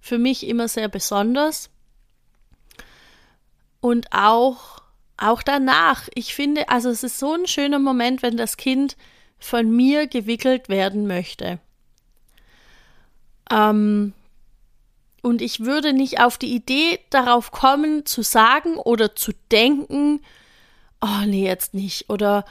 für 0.00 0.18
mich 0.18 0.46
immer 0.46 0.68
sehr 0.68 0.88
besonders. 0.88 1.70
und 3.80 4.12
auch, 4.12 4.82
auch 5.16 5.42
danach. 5.42 6.08
Ich 6.14 6.34
finde, 6.34 6.68
also 6.68 6.90
es 6.90 7.02
ist 7.02 7.18
so 7.18 7.34
ein 7.34 7.46
schöner 7.46 7.78
Moment, 7.78 8.22
wenn 8.22 8.36
das 8.36 8.56
Kind 8.56 8.96
von 9.38 9.70
mir 9.70 10.06
gewickelt 10.06 10.68
werden 10.68 11.06
möchte. 11.06 11.60
Ähm, 13.50 14.14
und 15.22 15.42
ich 15.42 15.60
würde 15.60 15.92
nicht 15.92 16.20
auf 16.20 16.38
die 16.38 16.54
Idee 16.54 17.00
darauf 17.10 17.50
kommen, 17.50 18.04
zu 18.04 18.22
sagen 18.22 18.76
oder 18.76 19.14
zu 19.14 19.32
denken, 19.50 20.20
oh 21.00 21.26
nee, 21.26 21.44
jetzt 21.44 21.74
nicht. 21.74 22.10
Oder 22.10 22.44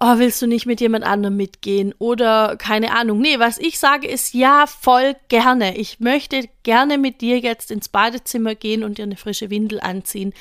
oh, 0.00 0.18
willst 0.18 0.40
du 0.42 0.46
nicht 0.46 0.66
mit 0.66 0.80
jemand 0.80 1.04
anderem 1.04 1.36
mitgehen? 1.36 1.94
Oder 1.98 2.56
keine 2.56 2.92
Ahnung. 2.96 3.20
Nee, 3.20 3.38
was 3.38 3.58
ich 3.58 3.78
sage 3.78 4.08
ist 4.08 4.34
ja, 4.34 4.66
voll 4.66 5.14
gerne. 5.28 5.76
Ich 5.76 6.00
möchte 6.00 6.48
gerne 6.62 6.98
mit 6.98 7.20
dir 7.20 7.38
jetzt 7.38 7.70
ins 7.70 7.88
Badezimmer 7.88 8.54
gehen 8.54 8.82
und 8.82 8.98
dir 8.98 9.04
eine 9.04 9.16
frische 9.16 9.50
Windel 9.50 9.80
anziehen. 9.80 10.32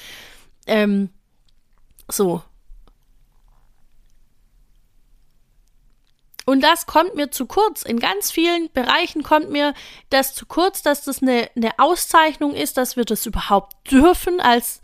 Ähm, 0.66 1.10
so. 2.08 2.42
Und 6.46 6.62
das 6.62 6.88
kommt 6.88 7.14
mir 7.14 7.30
zu 7.30 7.46
kurz. 7.46 7.84
In 7.84 8.00
ganz 8.00 8.32
vielen 8.32 8.72
Bereichen 8.72 9.22
kommt 9.22 9.52
mir 9.52 9.76
das 10.10 10.34
zu 10.34 10.48
kurz, 10.48 10.82
dass 10.82 11.04
das 11.04 11.22
eine, 11.22 11.48
eine 11.56 11.78
Auszeichnung 11.78 12.56
ist, 12.56 12.78
dass 12.78 12.96
wir 12.96 13.06
das 13.06 13.28
überhaupt 13.28 13.92
dürfen 13.92 14.40
als 14.40 14.82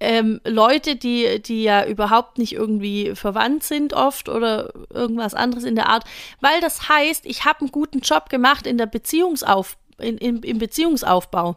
ähm, 0.00 0.40
Leute, 0.44 0.96
die, 0.96 1.42
die 1.42 1.62
ja 1.64 1.84
überhaupt 1.84 2.38
nicht 2.38 2.52
irgendwie 2.52 3.14
verwandt 3.14 3.64
sind 3.64 3.92
oft 3.92 4.28
oder 4.28 4.72
irgendwas 4.90 5.34
anderes 5.34 5.64
in 5.64 5.74
der 5.74 5.88
Art, 5.88 6.04
weil 6.40 6.60
das 6.60 6.88
heißt, 6.88 7.26
ich 7.26 7.44
habe 7.44 7.60
einen 7.60 7.72
guten 7.72 8.00
Job 8.00 8.28
gemacht 8.28 8.66
in 8.66 8.78
der 8.78 8.86
Beziehungsauf, 8.86 9.76
in, 9.98 10.18
in, 10.18 10.42
im 10.42 10.58
Beziehungsaufbau. 10.58 11.56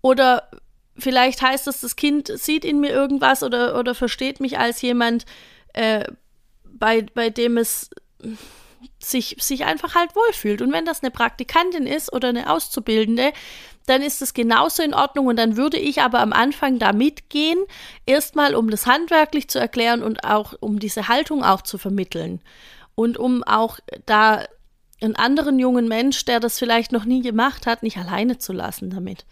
Oder 0.00 0.50
vielleicht 0.96 1.42
heißt 1.42 1.68
es, 1.68 1.80
das 1.80 1.96
Kind 1.96 2.30
sieht 2.34 2.64
in 2.64 2.80
mir 2.80 2.90
irgendwas 2.90 3.42
oder, 3.42 3.78
oder 3.78 3.94
versteht 3.94 4.40
mich 4.40 4.58
als 4.58 4.82
jemand, 4.82 5.24
äh, 5.74 6.04
bei, 6.64 7.02
bei 7.14 7.30
dem 7.30 7.56
es 7.56 7.90
sich, 8.98 9.36
sich 9.40 9.64
einfach 9.64 9.94
halt 9.94 10.14
wohlfühlt. 10.14 10.62
Und 10.62 10.72
wenn 10.72 10.84
das 10.84 11.02
eine 11.02 11.10
Praktikantin 11.10 11.86
ist 11.86 12.12
oder 12.12 12.28
eine 12.28 12.50
Auszubildende, 12.50 13.32
dann 13.88 14.02
ist 14.02 14.22
es 14.22 14.34
genauso 14.34 14.82
in 14.82 14.94
Ordnung 14.94 15.26
und 15.26 15.36
dann 15.36 15.56
würde 15.56 15.78
ich 15.78 16.02
aber 16.02 16.20
am 16.20 16.32
Anfang 16.32 16.78
da 16.78 16.92
mitgehen, 16.92 17.58
erstmal 18.06 18.54
um 18.54 18.70
das 18.70 18.86
handwerklich 18.86 19.48
zu 19.48 19.58
erklären 19.58 20.02
und 20.02 20.24
auch 20.24 20.54
um 20.60 20.78
diese 20.78 21.08
Haltung 21.08 21.42
auch 21.42 21.62
zu 21.62 21.78
vermitteln 21.78 22.40
und 22.94 23.16
um 23.16 23.42
auch 23.44 23.78
da 24.06 24.44
einen 25.00 25.16
anderen 25.16 25.58
jungen 25.58 25.88
Mensch, 25.88 26.24
der 26.24 26.40
das 26.40 26.58
vielleicht 26.58 26.92
noch 26.92 27.04
nie 27.04 27.22
gemacht 27.22 27.66
hat, 27.66 27.82
nicht 27.82 27.96
alleine 27.96 28.38
zu 28.38 28.52
lassen 28.52 28.90
damit. 28.90 29.24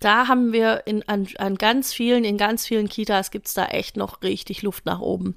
Da 0.00 0.28
haben 0.28 0.52
wir 0.52 0.86
in, 0.86 1.06
an, 1.08 1.28
an 1.38 1.56
ganz 1.56 1.92
vielen, 1.92 2.24
in 2.24 2.36
ganz 2.36 2.66
vielen 2.66 2.88
Kitas 2.88 3.30
gibt 3.30 3.46
es 3.46 3.54
da 3.54 3.66
echt 3.66 3.96
noch 3.96 4.22
richtig 4.22 4.62
Luft 4.62 4.86
nach 4.86 5.00
oben. 5.00 5.36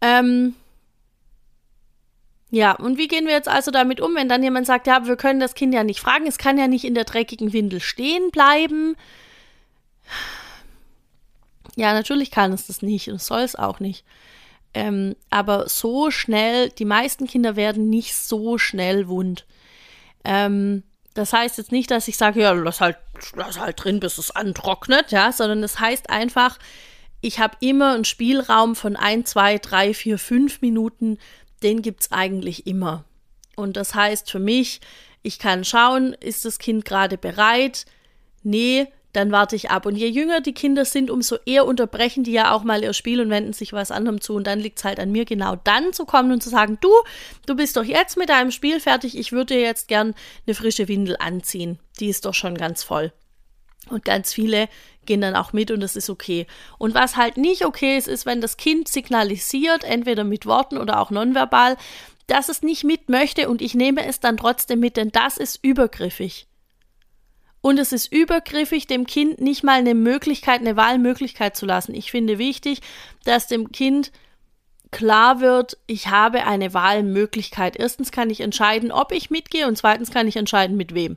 Ähm, 0.00 0.54
ja, 2.54 2.72
und 2.72 2.98
wie 2.98 3.08
gehen 3.08 3.26
wir 3.26 3.32
jetzt 3.32 3.48
also 3.48 3.72
damit 3.72 4.00
um, 4.00 4.14
wenn 4.14 4.28
dann 4.28 4.44
jemand 4.44 4.66
sagt, 4.66 4.86
ja, 4.86 5.06
wir 5.06 5.16
können 5.16 5.40
das 5.40 5.54
Kind 5.54 5.74
ja 5.74 5.82
nicht 5.82 5.98
fragen, 5.98 6.26
es 6.28 6.38
kann 6.38 6.56
ja 6.56 6.68
nicht 6.68 6.84
in 6.84 6.94
der 6.94 7.02
dreckigen 7.02 7.52
Windel 7.52 7.80
stehen 7.80 8.30
bleiben. 8.30 8.96
Ja, 11.74 11.92
natürlich 11.92 12.30
kann 12.30 12.52
es 12.52 12.68
das 12.68 12.80
nicht 12.80 13.08
und 13.08 13.20
soll 13.20 13.40
es 13.40 13.56
auch 13.56 13.80
nicht. 13.80 14.04
Ähm, 14.72 15.16
aber 15.30 15.68
so 15.68 16.12
schnell, 16.12 16.68
die 16.68 16.84
meisten 16.84 17.26
Kinder 17.26 17.56
werden 17.56 17.90
nicht 17.90 18.14
so 18.14 18.56
schnell 18.56 19.08
wund. 19.08 19.46
Ähm, 20.24 20.84
das 21.14 21.32
heißt 21.32 21.58
jetzt 21.58 21.72
nicht, 21.72 21.90
dass 21.90 22.06
ich 22.06 22.16
sage, 22.16 22.40
ja, 22.40 22.52
lass 22.52 22.80
halt, 22.80 22.98
lass 23.34 23.58
halt 23.58 23.82
drin, 23.82 23.98
bis 23.98 24.18
es 24.18 24.30
antrocknet, 24.30 25.10
ja, 25.10 25.32
sondern 25.32 25.60
das 25.60 25.80
heißt 25.80 26.08
einfach, 26.08 26.60
ich 27.20 27.40
habe 27.40 27.56
immer 27.58 27.94
einen 27.94 28.04
Spielraum 28.04 28.76
von 28.76 28.94
ein, 28.94 29.24
zwei, 29.24 29.58
drei, 29.58 29.92
vier, 29.92 30.18
fünf 30.18 30.60
Minuten, 30.60 31.18
den 31.64 31.82
gibt 31.82 32.02
es 32.02 32.12
eigentlich 32.12 32.66
immer. 32.66 33.04
Und 33.56 33.76
das 33.76 33.94
heißt 33.94 34.30
für 34.30 34.38
mich, 34.38 34.80
ich 35.22 35.38
kann 35.38 35.64
schauen, 35.64 36.12
ist 36.12 36.44
das 36.44 36.58
Kind 36.58 36.84
gerade 36.84 37.18
bereit? 37.18 37.86
Nee, 38.42 38.86
dann 39.14 39.32
warte 39.32 39.56
ich 39.56 39.70
ab. 39.70 39.86
Und 39.86 39.96
je 39.96 40.08
jünger 40.08 40.40
die 40.40 40.52
Kinder 40.52 40.84
sind, 40.84 41.10
umso 41.10 41.36
eher 41.46 41.64
unterbrechen 41.66 42.24
die 42.24 42.32
ja 42.32 42.52
auch 42.52 42.64
mal 42.64 42.82
ihr 42.82 42.92
Spiel 42.92 43.20
und 43.20 43.30
wenden 43.30 43.52
sich 43.52 43.72
was 43.72 43.90
anderem 43.90 44.20
zu. 44.20 44.34
Und 44.34 44.46
dann 44.46 44.60
liegt 44.60 44.78
es 44.78 44.84
halt 44.84 45.00
an 45.00 45.12
mir, 45.12 45.24
genau 45.24 45.56
dann 45.64 45.92
zu 45.92 46.04
kommen 46.04 46.32
und 46.32 46.42
zu 46.42 46.50
sagen, 46.50 46.78
du, 46.80 46.90
du 47.46 47.54
bist 47.54 47.76
doch 47.76 47.84
jetzt 47.84 48.16
mit 48.16 48.28
deinem 48.28 48.50
Spiel 48.50 48.80
fertig, 48.80 49.16
ich 49.16 49.32
würde 49.32 49.54
dir 49.54 49.60
jetzt 49.60 49.88
gern 49.88 50.14
eine 50.46 50.54
frische 50.54 50.88
Windel 50.88 51.16
anziehen. 51.18 51.78
Die 52.00 52.08
ist 52.08 52.26
doch 52.26 52.34
schon 52.34 52.56
ganz 52.56 52.82
voll. 52.82 53.12
Und 53.90 54.04
ganz 54.04 54.32
viele 54.32 54.68
gehen 55.06 55.20
dann 55.20 55.36
auch 55.36 55.52
mit 55.52 55.70
und 55.70 55.80
das 55.80 55.96
ist 55.96 56.08
okay. 56.08 56.46
Und 56.78 56.94
was 56.94 57.16
halt 57.16 57.36
nicht 57.36 57.64
okay 57.64 57.96
ist, 57.96 58.08
ist, 58.08 58.26
wenn 58.26 58.40
das 58.40 58.56
Kind 58.56 58.88
signalisiert, 58.88 59.84
entweder 59.84 60.24
mit 60.24 60.46
Worten 60.46 60.78
oder 60.78 61.00
auch 61.00 61.10
nonverbal, 61.10 61.76
dass 62.26 62.48
es 62.48 62.62
nicht 62.62 62.84
mit 62.84 63.08
möchte 63.08 63.48
und 63.48 63.60
ich 63.60 63.74
nehme 63.74 64.06
es 64.06 64.20
dann 64.20 64.36
trotzdem 64.36 64.80
mit, 64.80 64.96
denn 64.96 65.10
das 65.10 65.36
ist 65.36 65.62
übergriffig. 65.62 66.46
Und 67.60 67.78
es 67.78 67.92
ist 67.92 68.12
übergriffig, 68.12 68.86
dem 68.86 69.06
Kind 69.06 69.40
nicht 69.40 69.62
mal 69.62 69.78
eine 69.78 69.94
Möglichkeit, 69.94 70.60
eine 70.60 70.76
Wahlmöglichkeit 70.76 71.56
zu 71.56 71.64
lassen. 71.64 71.94
Ich 71.94 72.10
finde 72.10 72.38
wichtig, 72.38 72.80
dass 73.24 73.46
dem 73.46 73.72
Kind 73.72 74.12
klar 74.90 75.40
wird, 75.40 75.78
ich 75.86 76.08
habe 76.08 76.44
eine 76.44 76.74
Wahlmöglichkeit. 76.74 77.76
Erstens 77.76 78.12
kann 78.12 78.28
ich 78.28 78.40
entscheiden, 78.40 78.92
ob 78.92 79.12
ich 79.12 79.30
mitgehe 79.30 79.66
und 79.66 79.76
zweitens 79.76 80.10
kann 80.10 80.28
ich 80.28 80.36
entscheiden, 80.36 80.76
mit 80.76 80.94
wem. 80.94 81.16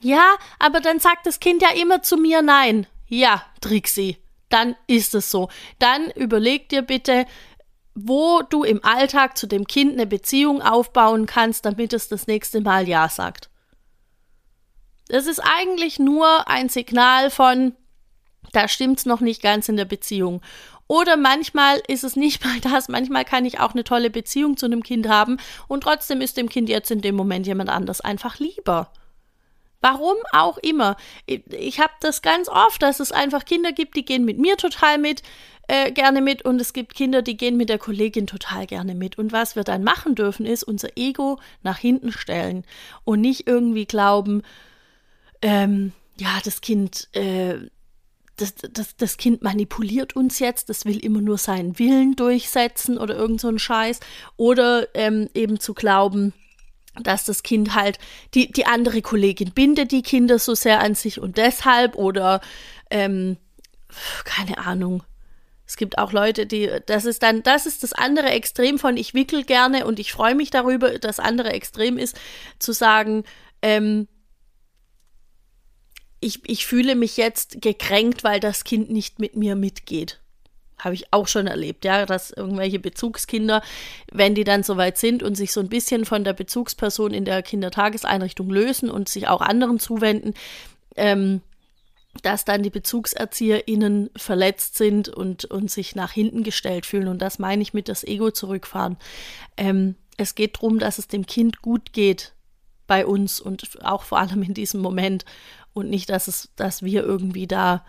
Ja, 0.00 0.36
aber 0.58 0.80
dann 0.80 1.00
sagt 1.00 1.26
das 1.26 1.40
Kind 1.40 1.62
ja 1.62 1.70
immer 1.70 2.02
zu 2.02 2.16
mir 2.16 2.42
Nein. 2.42 2.86
Ja, 3.08 3.44
Trixie, 3.60 4.18
dann 4.48 4.76
ist 4.86 5.14
es 5.14 5.30
so. 5.30 5.48
Dann 5.78 6.10
überleg 6.10 6.68
dir 6.68 6.82
bitte, 6.82 7.26
wo 7.94 8.42
du 8.42 8.62
im 8.62 8.84
Alltag 8.84 9.36
zu 9.36 9.46
dem 9.46 9.66
Kind 9.66 9.94
eine 9.94 10.06
Beziehung 10.06 10.62
aufbauen 10.62 11.26
kannst, 11.26 11.64
damit 11.64 11.92
es 11.92 12.08
das 12.08 12.26
nächste 12.26 12.60
Mal 12.60 12.86
Ja 12.86 13.08
sagt. 13.08 13.50
Das 15.08 15.26
ist 15.26 15.40
eigentlich 15.40 15.98
nur 15.98 16.48
ein 16.48 16.68
Signal 16.68 17.30
von, 17.30 17.74
da 18.52 18.68
stimmt's 18.68 19.06
noch 19.06 19.20
nicht 19.20 19.42
ganz 19.42 19.68
in 19.68 19.76
der 19.76 19.86
Beziehung. 19.86 20.42
Oder 20.86 21.16
manchmal 21.16 21.82
ist 21.88 22.04
es 22.04 22.14
nicht 22.14 22.44
mal 22.44 22.60
das, 22.60 22.88
manchmal 22.88 23.24
kann 23.24 23.44
ich 23.44 23.58
auch 23.58 23.72
eine 23.72 23.84
tolle 23.84 24.10
Beziehung 24.10 24.56
zu 24.56 24.66
einem 24.66 24.82
Kind 24.82 25.08
haben 25.08 25.38
und 25.66 25.82
trotzdem 25.82 26.20
ist 26.20 26.36
dem 26.36 26.48
Kind 26.48 26.68
jetzt 26.68 26.90
in 26.90 27.00
dem 27.00 27.16
Moment 27.16 27.46
jemand 27.46 27.70
anders 27.70 28.00
einfach 28.00 28.38
lieber. 28.38 28.92
Warum 29.80 30.16
auch 30.32 30.58
immer. 30.58 30.96
Ich, 31.26 31.42
ich 31.52 31.80
habe 31.80 31.92
das 32.00 32.22
ganz 32.22 32.48
oft, 32.48 32.82
dass 32.82 33.00
es 33.00 33.12
einfach 33.12 33.44
Kinder 33.44 33.72
gibt, 33.72 33.96
die 33.96 34.04
gehen 34.04 34.24
mit 34.24 34.38
mir 34.38 34.56
total 34.56 34.98
mit, 34.98 35.22
äh, 35.68 35.92
gerne 35.92 36.20
mit 36.20 36.42
und 36.42 36.60
es 36.60 36.72
gibt 36.72 36.94
Kinder, 36.94 37.22
die 37.22 37.36
gehen 37.36 37.56
mit 37.56 37.68
der 37.68 37.78
Kollegin 37.78 38.26
total 38.26 38.66
gerne 38.66 38.94
mit. 38.94 39.18
Und 39.18 39.32
was 39.32 39.54
wir 39.54 39.64
dann 39.64 39.84
machen 39.84 40.14
dürfen, 40.14 40.46
ist 40.46 40.64
unser 40.64 40.96
Ego 40.96 41.38
nach 41.62 41.78
hinten 41.78 42.10
stellen 42.10 42.64
und 43.04 43.20
nicht 43.20 43.46
irgendwie 43.46 43.86
glauben, 43.86 44.42
ähm, 45.42 45.92
ja, 46.18 46.40
das 46.44 46.60
Kind, 46.60 47.08
äh, 47.12 47.58
das, 48.36 48.54
das, 48.72 48.96
das 48.96 49.16
Kind 49.16 49.42
manipuliert 49.42 50.16
uns 50.16 50.38
jetzt, 50.38 50.68
das 50.68 50.84
will 50.84 50.98
immer 50.98 51.20
nur 51.20 51.38
seinen 51.38 51.78
Willen 51.78 52.16
durchsetzen 52.16 52.98
oder 52.98 53.14
irgend 53.16 53.40
so 53.40 53.48
ein 53.48 53.58
Scheiß. 53.58 54.00
Oder 54.36 54.88
ähm, 54.94 55.28
eben 55.34 55.60
zu 55.60 55.74
glauben, 55.74 56.32
dass 57.02 57.24
das 57.24 57.42
Kind 57.42 57.74
halt 57.74 57.98
die, 58.34 58.50
die 58.50 58.66
andere 58.66 59.02
Kollegin 59.02 59.52
bindet 59.52 59.92
die 59.92 60.02
Kinder 60.02 60.38
so 60.38 60.54
sehr 60.54 60.80
an 60.80 60.94
sich 60.94 61.20
und 61.20 61.36
deshalb 61.36 61.96
oder 61.96 62.40
ähm, 62.90 63.36
keine 64.24 64.58
Ahnung. 64.58 65.02
Es 65.66 65.76
gibt 65.76 65.98
auch 65.98 66.12
Leute, 66.12 66.46
die, 66.46 66.70
das 66.86 67.04
ist 67.04 67.22
dann, 67.22 67.42
das 67.42 67.66
ist 67.66 67.82
das 67.82 67.92
andere 67.92 68.30
Extrem 68.30 68.78
von 68.78 68.96
ich 68.96 69.12
wickel 69.12 69.44
gerne 69.44 69.86
und 69.86 69.98
ich 69.98 70.12
freue 70.12 70.34
mich 70.34 70.50
darüber. 70.50 70.98
Das 70.98 71.20
andere 71.20 71.52
Extrem 71.52 71.98
ist 71.98 72.18
zu 72.58 72.72
sagen, 72.72 73.24
ähm, 73.60 74.08
ich, 76.20 76.40
ich 76.48 76.66
fühle 76.66 76.94
mich 76.94 77.16
jetzt 77.16 77.60
gekränkt, 77.60 78.24
weil 78.24 78.40
das 78.40 78.64
Kind 78.64 78.90
nicht 78.90 79.18
mit 79.18 79.36
mir 79.36 79.56
mitgeht. 79.56 80.20
Habe 80.78 80.94
ich 80.94 81.12
auch 81.12 81.26
schon 81.26 81.46
erlebt, 81.46 81.84
ja, 81.84 82.06
dass 82.06 82.30
irgendwelche 82.30 82.78
Bezugskinder, 82.78 83.62
wenn 84.12 84.34
die 84.34 84.44
dann 84.44 84.62
soweit 84.62 84.98
sind 84.98 85.22
und 85.22 85.34
sich 85.34 85.52
so 85.52 85.60
ein 85.60 85.68
bisschen 85.68 86.04
von 86.04 86.24
der 86.24 86.32
Bezugsperson 86.32 87.12
in 87.12 87.24
der 87.24 87.42
Kindertageseinrichtung 87.42 88.48
lösen 88.50 88.90
und 88.90 89.08
sich 89.08 89.28
auch 89.28 89.40
anderen 89.40 89.78
zuwenden, 89.80 90.34
ähm, 90.96 91.40
dass 92.22 92.44
dann 92.44 92.62
die 92.62 92.70
BezugserzieherInnen 92.70 94.10
verletzt 94.16 94.76
sind 94.76 95.08
und, 95.08 95.44
und 95.44 95.70
sich 95.70 95.94
nach 95.94 96.12
hinten 96.12 96.42
gestellt 96.42 96.86
fühlen. 96.86 97.08
Und 97.08 97.22
das 97.22 97.38
meine 97.38 97.62
ich 97.62 97.74
mit 97.74 97.88
das 97.88 98.04
Ego 98.04 98.30
zurückfahren. 98.30 98.96
Ähm, 99.56 99.94
es 100.16 100.34
geht 100.34 100.56
darum, 100.56 100.78
dass 100.78 100.98
es 100.98 101.08
dem 101.08 101.26
Kind 101.26 101.62
gut 101.62 101.92
geht 101.92 102.34
bei 102.86 103.06
uns 103.06 103.40
und 103.40 103.84
auch 103.84 104.02
vor 104.02 104.18
allem 104.18 104.42
in 104.42 104.54
diesem 104.54 104.80
Moment 104.80 105.24
und 105.72 105.90
nicht, 105.90 106.10
dass 106.10 106.26
es, 106.26 106.50
dass 106.56 106.82
wir 106.82 107.04
irgendwie 107.04 107.46
da 107.46 107.84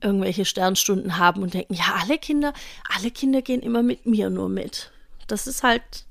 irgendwelche 0.00 0.44
Sternstunden 0.44 1.18
haben 1.18 1.42
und 1.42 1.54
denken, 1.54 1.74
ja, 1.74 1.96
alle 2.00 2.18
Kinder, 2.18 2.52
alle 2.94 3.10
Kinder 3.10 3.42
gehen 3.42 3.60
immer 3.60 3.82
mit 3.82 4.06
mir 4.06 4.30
nur 4.30 4.48
mit. 4.48 4.90
Das 5.26 5.46
ist 5.46 5.62
halt, 5.62 6.04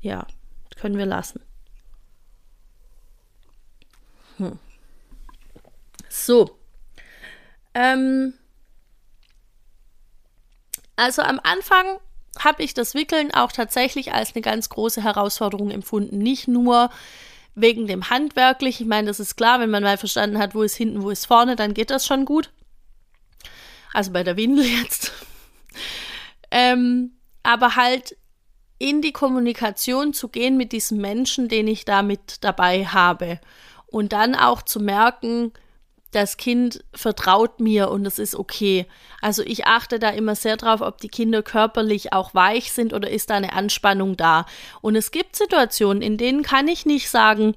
ja, 0.00 0.26
können 0.76 0.98
wir 0.98 1.06
lassen. 1.06 1.40
Hm. 4.38 4.58
So. 6.08 6.58
Ähm, 7.74 8.34
also 10.96 11.22
am 11.22 11.40
Anfang 11.42 11.98
habe 12.38 12.62
ich 12.62 12.74
das 12.74 12.94
Wickeln 12.94 13.32
auch 13.32 13.52
tatsächlich 13.52 14.12
als 14.12 14.34
eine 14.34 14.42
ganz 14.42 14.68
große 14.68 15.02
Herausforderung 15.02 15.70
empfunden. 15.70 16.18
Nicht 16.18 16.48
nur 16.48 16.90
wegen 17.54 17.86
dem 17.86 18.10
Handwerklich. 18.10 18.80
Ich 18.80 18.86
meine, 18.86 19.08
das 19.08 19.20
ist 19.20 19.36
klar, 19.36 19.60
wenn 19.60 19.70
man 19.70 19.82
mal 19.82 19.98
verstanden 19.98 20.38
hat, 20.38 20.54
wo 20.54 20.62
ist 20.62 20.76
hinten, 20.76 21.02
wo 21.02 21.10
ist 21.10 21.26
vorne, 21.26 21.56
dann 21.56 21.74
geht 21.74 21.90
das 21.90 22.06
schon 22.06 22.24
gut. 22.24 22.50
Also 23.92 24.12
bei 24.12 24.22
der 24.22 24.36
Windel 24.36 24.64
jetzt. 24.64 25.12
ähm, 26.50 27.12
aber 27.42 27.76
halt 27.76 28.16
in 28.78 29.00
die 29.00 29.12
Kommunikation 29.12 30.12
zu 30.12 30.28
gehen 30.28 30.56
mit 30.56 30.72
diesem 30.72 30.98
Menschen, 30.98 31.48
den 31.48 31.68
ich 31.68 31.84
da 31.84 32.02
mit 32.02 32.42
dabei 32.42 32.84
habe. 32.84 33.40
Und 33.86 34.12
dann 34.12 34.34
auch 34.34 34.62
zu 34.62 34.80
merken, 34.80 35.52
das 36.12 36.36
Kind 36.36 36.84
vertraut 36.92 37.58
mir 37.58 37.90
und 37.90 38.06
es 38.06 38.18
ist 38.18 38.34
okay. 38.34 38.86
Also 39.20 39.42
ich 39.42 39.66
achte 39.66 39.98
da 39.98 40.10
immer 40.10 40.34
sehr 40.34 40.56
drauf, 40.56 40.82
ob 40.82 40.98
die 40.98 41.08
Kinder 41.08 41.42
körperlich 41.42 42.12
auch 42.12 42.34
weich 42.34 42.72
sind 42.72 42.92
oder 42.92 43.10
ist 43.10 43.30
da 43.30 43.36
eine 43.36 43.54
Anspannung 43.54 44.16
da. 44.16 44.46
Und 44.82 44.94
es 44.94 45.10
gibt 45.10 45.36
Situationen, 45.36 46.02
in 46.02 46.18
denen 46.18 46.42
kann 46.42 46.68
ich 46.68 46.84
nicht 46.84 47.08
sagen, 47.08 47.54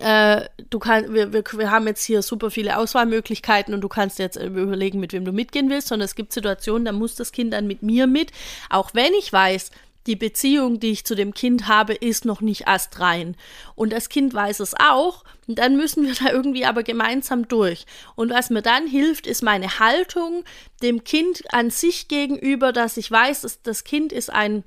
äh, 0.00 0.46
du 0.70 0.78
kannst, 0.78 1.12
wir, 1.12 1.32
wir, 1.32 1.44
wir 1.52 1.70
haben 1.70 1.86
jetzt 1.86 2.04
hier 2.04 2.22
super 2.22 2.50
viele 2.50 2.78
Auswahlmöglichkeiten 2.78 3.74
und 3.74 3.80
du 3.82 3.88
kannst 3.88 4.18
jetzt 4.18 4.36
überlegen, 4.36 5.00
mit 5.00 5.12
wem 5.12 5.24
du 5.24 5.32
mitgehen 5.32 5.68
willst, 5.70 5.88
sondern 5.88 6.06
es 6.06 6.14
gibt 6.14 6.32
Situationen, 6.32 6.84
da 6.84 6.92
muss 6.92 7.14
das 7.14 7.32
Kind 7.32 7.52
dann 7.52 7.66
mit 7.66 7.82
mir 7.82 8.06
mit, 8.06 8.32
auch 8.70 8.94
wenn 8.94 9.12
ich 9.14 9.32
weiß, 9.32 9.70
die 10.06 10.16
Beziehung, 10.16 10.80
die 10.80 10.90
ich 10.90 11.04
zu 11.04 11.14
dem 11.14 11.32
Kind 11.32 11.68
habe, 11.68 11.94
ist 11.94 12.24
noch 12.24 12.40
nicht 12.40 12.66
astrein. 12.66 13.36
Und 13.76 13.92
das 13.92 14.08
Kind 14.08 14.34
weiß 14.34 14.60
es 14.60 14.74
auch. 14.74 15.24
Und 15.46 15.58
dann 15.58 15.76
müssen 15.76 16.04
wir 16.04 16.14
da 16.20 16.32
irgendwie 16.32 16.64
aber 16.66 16.82
gemeinsam 16.82 17.46
durch. 17.46 17.86
Und 18.16 18.30
was 18.30 18.50
mir 18.50 18.62
dann 18.62 18.86
hilft, 18.86 19.26
ist 19.26 19.42
meine 19.42 19.78
Haltung 19.78 20.44
dem 20.82 21.04
Kind 21.04 21.42
an 21.52 21.70
sich 21.70 22.08
gegenüber, 22.08 22.72
dass 22.72 22.96
ich 22.96 23.10
weiß, 23.10 23.42
dass 23.42 23.62
das 23.62 23.84
Kind 23.84 24.12
ist 24.12 24.30
ein 24.30 24.64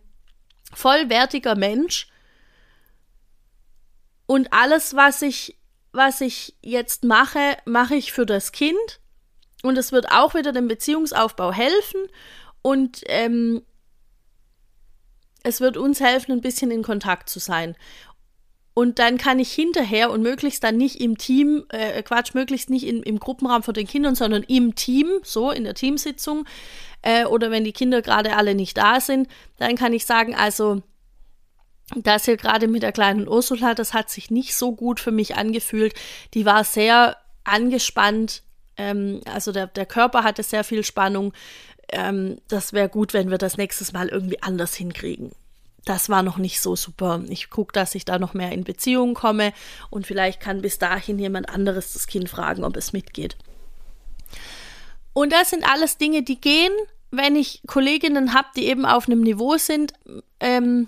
vollwertiger 0.73 1.55
Mensch. 1.55 2.07
Und 4.25 4.51
alles, 4.51 4.95
was 4.95 5.21
ich, 5.21 5.57
was 5.91 6.21
ich 6.21 6.55
jetzt 6.61 7.03
mache, 7.03 7.57
mache 7.65 7.95
ich 7.95 8.11
für 8.11 8.25
das 8.25 8.51
Kind. 8.51 8.99
Und 9.63 9.77
es 9.77 9.91
wird 9.91 10.11
auch 10.11 10.33
wieder 10.33 10.51
dem 10.51 10.67
Beziehungsaufbau 10.67 11.51
helfen. 11.51 12.01
Und 12.61 13.01
ähm, 13.07 13.61
es 15.43 15.61
wird 15.61 15.77
uns 15.77 15.99
helfen, 15.99 16.31
ein 16.31 16.41
bisschen 16.41 16.71
in 16.71 16.83
Kontakt 16.83 17.29
zu 17.29 17.39
sein. 17.39 17.75
Und 18.73 18.99
dann 18.99 19.17
kann 19.17 19.39
ich 19.39 19.53
hinterher 19.53 20.11
und 20.11 20.21
möglichst 20.21 20.61
dann 20.63 20.75
nicht 20.75 20.99
im 20.99 21.17
Team, 21.17 21.63
äh, 21.69 22.03
Quatsch, 22.03 22.33
möglichst 22.33 22.69
nicht 22.69 22.85
in, 22.85 23.03
im 23.03 23.19
Gruppenraum 23.19 23.63
von 23.63 23.73
den 23.73 23.87
Kindern, 23.87 24.15
sondern 24.15 24.43
im 24.43 24.75
Team, 24.75 25.07
so 25.23 25.49
in 25.49 25.63
der 25.63 25.75
Teamsitzung, 25.75 26.45
äh, 27.01 27.23
oder 27.23 27.51
wenn 27.51 27.63
die 27.63 27.71
Kinder 27.71 28.01
gerade 28.01 28.35
alle 28.35 28.53
nicht 28.53 28.77
da 28.77 28.99
sind, 28.99 29.29
dann 29.57 29.77
kann 29.77 29.93
ich 29.93 30.05
sagen, 30.05 30.35
also 30.35 30.81
das 31.95 32.25
hier 32.25 32.37
gerade 32.37 32.67
mit 32.67 32.83
der 32.83 32.91
kleinen 32.91 33.27
Ursula, 33.27 33.75
das 33.75 33.93
hat 33.93 34.09
sich 34.09 34.31
nicht 34.31 34.55
so 34.55 34.71
gut 34.71 34.99
für 34.99 35.11
mich 35.11 35.35
angefühlt. 35.35 35.93
Die 36.33 36.45
war 36.45 36.63
sehr 36.63 37.17
angespannt, 37.43 38.41
ähm, 38.77 39.21
also 39.31 39.51
der, 39.51 39.67
der 39.67 39.85
Körper 39.85 40.23
hatte 40.23 40.43
sehr 40.43 40.63
viel 40.63 40.83
Spannung 40.83 41.33
ähm, 41.89 42.37
das 42.47 42.73
wäre 42.73 42.89
gut, 42.89 43.13
wenn 43.13 43.29
wir 43.29 43.37
das 43.37 43.57
nächstes 43.57 43.93
Mal 43.93 44.09
irgendwie 44.09 44.41
anders 44.41 44.75
hinkriegen. 44.75 45.31
Das 45.85 46.09
war 46.09 46.23
noch 46.23 46.37
nicht 46.37 46.61
so 46.61 46.75
super. 46.75 47.23
Ich 47.29 47.49
gucke, 47.49 47.73
dass 47.73 47.93
ich 47.93 48.05
da 48.05 48.17
noch 48.17 48.33
mehr 48.33 48.51
in 48.51 48.63
Beziehungen 48.63 49.13
komme 49.13 49.53
und 49.91 50.07
vielleicht 50.07 50.39
kann 50.39 50.61
bis 50.61 50.79
dahin 50.79 51.19
jemand 51.19 51.49
anderes 51.49 51.93
das 51.93 52.07
Kind 52.07 52.27
fragen, 52.27 52.63
ob 52.63 52.75
es 52.75 52.91
mitgeht. 52.91 53.37
Und 55.13 55.31
das 55.31 55.51
sind 55.51 55.63
alles 55.63 55.97
Dinge, 55.97 56.23
die 56.23 56.41
gehen, 56.41 56.73
wenn 57.11 57.35
ich 57.35 57.61
Kolleginnen 57.67 58.33
habe, 58.33 58.47
die 58.55 58.65
eben 58.65 58.85
auf 58.85 59.07
einem 59.07 59.21
Niveau 59.21 59.57
sind, 59.57 59.93
ähm, 60.39 60.87